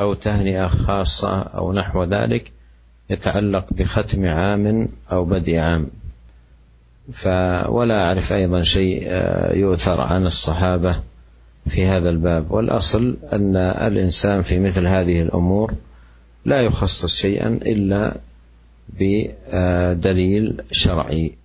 [0.00, 2.56] أو تهنئة خاصة أو نحو ذلك
[3.09, 5.87] يتعلق بختم عام أو بدء عام
[7.67, 10.99] ولا أعرف أيضا شيء آه، يؤثر عن الصحابة
[11.67, 15.73] في هذا الباب والأصل أن الإنسان في مثل هذه الأمور
[16.45, 18.17] لا يخصص شيئا إلا
[18.89, 21.43] بدليل شرعي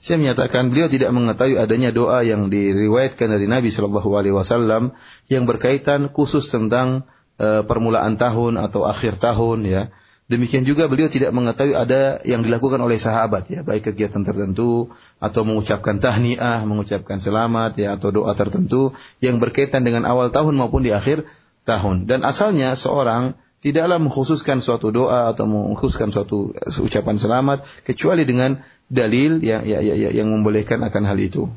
[0.00, 4.96] Saya menyatakan beliau tidak mengetahui adanya doa yang diriwayatkan dari Nabi Shallallahu Alaihi Wasallam
[5.28, 7.04] yang berkaitan khusus tentang
[7.40, 9.88] Eh, permulaan tahun atau akhir tahun ya.
[10.28, 15.48] Demikian juga beliau tidak mengetahui ada yang dilakukan oleh sahabat ya, baik kegiatan tertentu atau
[15.48, 18.92] mengucapkan tahniah, mengucapkan selamat ya atau doa tertentu
[19.24, 21.24] yang berkaitan dengan awal tahun maupun di akhir
[21.64, 22.04] tahun.
[22.04, 23.32] Dan asalnya seorang
[23.64, 28.60] tidaklah mengkhususkan suatu doa atau mengkhususkan suatu ucapan selamat kecuali dengan
[28.92, 31.48] dalil yang, yang, yang membolehkan akan hal itu.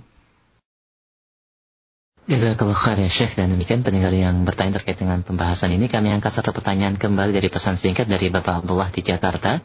[2.23, 6.31] Jazakallah khair ya Syekh dan demikian pendengar yang bertanya terkait dengan pembahasan ini kami angkat
[6.31, 9.59] satu pertanyaan kembali dari pesan singkat dari Bapak Abdullah di Jakarta.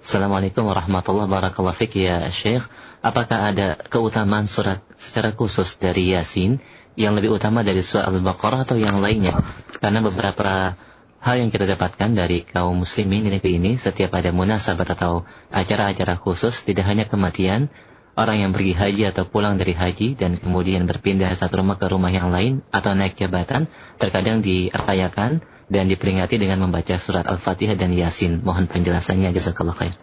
[0.00, 2.64] Assalamualaikum warahmatullahi wabarakatuh ya Syekh.
[3.04, 6.64] Apakah ada keutamaan surat secara khusus dari Yasin
[6.96, 9.36] yang lebih utama dari surat Al-Baqarah atau yang lainnya?
[9.76, 10.80] Karena beberapa
[11.20, 16.16] hal yang kita dapatkan dari kaum muslimin di negeri ini setiap ada munasabat atau acara-acara
[16.16, 17.68] khusus tidak hanya kematian
[18.17, 22.13] orang yang pergi haji atau pulang dari haji dan kemudian berpindah satu rumah ke rumah
[22.13, 23.65] yang lain atau naik jabatan
[23.97, 25.41] terkadang dirayakan
[25.73, 28.45] dan diperingati dengan membaca surat Al-Fatihah dan Yasin.
[28.45, 29.95] Mohon penjelasannya jazakallah khair.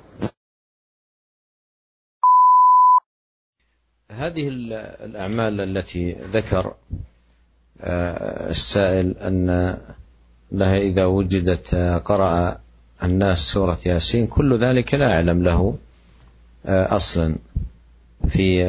[4.11, 4.49] هذه
[5.07, 6.75] الأعمال التي ذكر
[8.51, 9.49] السائل أن
[10.53, 12.59] لها إذا وجدت قرأ
[13.03, 15.79] الناس سورة ياسين كل ذلك لا أعلم له
[16.69, 17.37] أصلا
[18.28, 18.64] في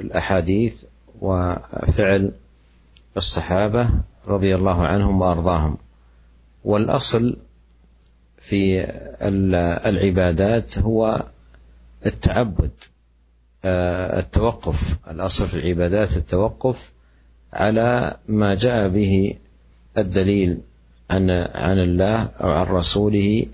[0.00, 0.74] الأحاديث
[1.20, 2.32] وفعل
[3.16, 3.90] الصحابة
[4.26, 5.76] رضي الله عنهم وأرضاهم
[6.64, 7.36] والأصل
[8.38, 8.84] في
[9.86, 11.24] العبادات هو
[12.06, 12.70] التعبد
[13.64, 16.92] التوقف الأصل في العبادات التوقف
[17.52, 19.34] على ما جاء به
[19.98, 20.58] الدليل
[21.10, 23.46] عن عن الله أو عن رسوله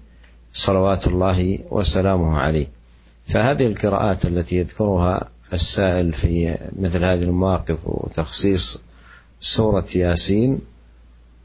[0.52, 2.66] صلوات الله وسلامه عليه.
[3.26, 8.82] فهذه القراءات التي يذكرها السائل في مثل هذه المواقف وتخصيص
[9.40, 10.58] سورة ياسين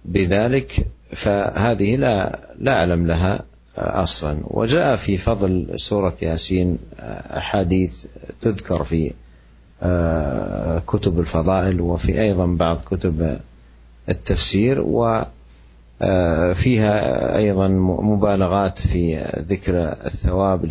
[0.06, 3.44] بذلك فهذه لا لا أعلم لها
[3.78, 4.38] أصلا.
[4.44, 6.78] وجاء في فضل سورة ياسين
[7.38, 8.06] أحاديث
[8.42, 9.12] تذكر في
[10.88, 13.40] كتب الفضائل وفي أيضا بعض كتب
[14.10, 15.32] التفسير وفيها
[17.38, 17.68] أيضا
[18.02, 19.18] مبالغات في
[19.50, 20.66] ذكر الثواب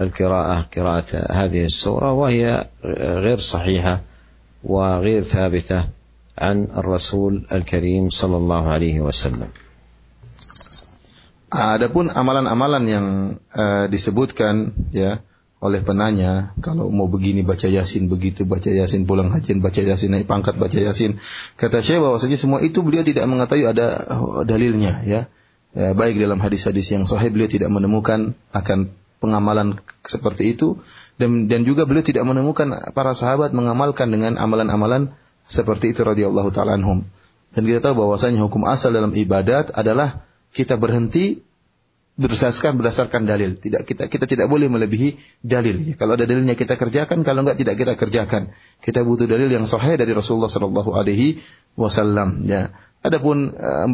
[0.00, 2.66] للقراءة قراءة هذه السورة وهي
[3.24, 4.00] غير صحيحة
[4.64, 5.88] وغير ثابتة
[6.38, 9.50] عن الرسول الكريم صلى الله عليه وسلم.
[11.52, 13.06] Adapun amalan-amalan yang
[13.52, 15.20] uh, disebutkan ya
[15.60, 20.26] oleh penanya kalau mau begini baca yasin begitu baca yasin pulang haji baca yasin naik
[20.26, 21.20] pangkat baca yasin
[21.60, 24.00] kata saya bahwasanya semua itu beliau tidak mengetahui ada
[24.42, 25.30] dalilnya ya,
[25.76, 30.77] ya baik dalam hadis-hadis yang sahih beliau tidak menemukan akan pengamalan seperti itu
[31.17, 35.13] dan dan juga beliau tidak menemukan para sahabat mengamalkan dengan amalan-amalan
[35.47, 37.07] seperti itu radhiyallahu taala anhum
[37.55, 41.41] dan kita tahu bahwasanya hukum asal dalam ibadat adalah kita berhenti
[42.17, 43.55] berdasarkan berdasarkan dalil.
[43.55, 45.85] Tidak kita kita tidak boleh melebihi dalil.
[45.95, 48.49] Kalau ada dalilnya kita kerjakan, kalau enggak tidak kita kerjakan.
[48.81, 51.37] Kita butuh dalil yang sahih dari Rasulullah Shallallahu Alaihi
[51.77, 52.49] Wasallam.
[52.49, 52.73] Ya.
[53.05, 53.85] Adapun uh,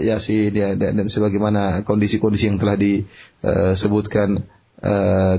[0.00, 4.55] Yasin ya, dan, dan sebagaimana kondisi-kondisi yang telah disebutkan uh,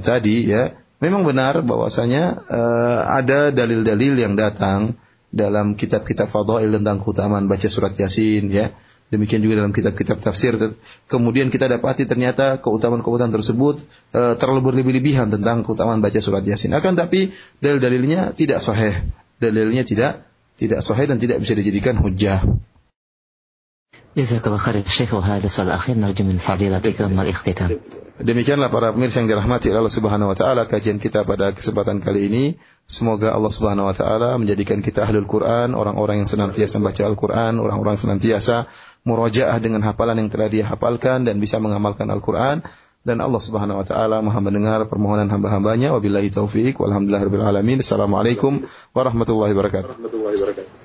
[0.01, 4.97] tadi ya, memang benar bahwasanya uh, ada dalil-dalil yang datang
[5.29, 8.73] dalam kitab-kitab fadail tentang keutamaan baca surat Yasin ya
[9.07, 10.59] Demikian juga dalam kitab-kitab tafsir.
[11.07, 16.75] Kemudian kita dapati ternyata keutamaan-keutamaan tersebut e, terlalu berlebih-lebihan tentang keutamaan baca surat Yasin.
[16.75, 17.31] Akan tapi
[17.63, 19.07] dalil-dalilnya tidak sahih.
[19.39, 20.27] Dalilnya tidak
[20.59, 22.43] tidak sahih dan tidak bisa dijadikan hujah.
[24.17, 27.69] Jazakallah khair Syekh wa hadha soal akhir narju min fadilatikum al ikhtitam.
[28.17, 32.43] Demikianlah para pemirsa yang dirahmati Allah Subhanahu wa taala kajian kita pada kesempatan kali ini.
[32.89, 37.93] Semoga Allah Subhanahu wa taala menjadikan kita ahlul Quran, orang-orang yang senantiasa membaca Al-Quran, orang-orang
[38.01, 38.65] senantiasa
[39.05, 42.65] murojaah dengan hafalan yang telah dia hafalkan dan bisa mengamalkan Al-Quran
[43.05, 45.93] dan Allah Subhanahu wa taala Maha mendengar permohonan hamba-hambanya.
[45.93, 47.85] Wabillahi taufik walhamdulillahirabbil alamin.
[47.85, 48.65] Assalamualaikum
[48.97, 49.93] warahmatullahi wabarakatuh.
[49.93, 50.76] Warahmatullahi wabarakatuh.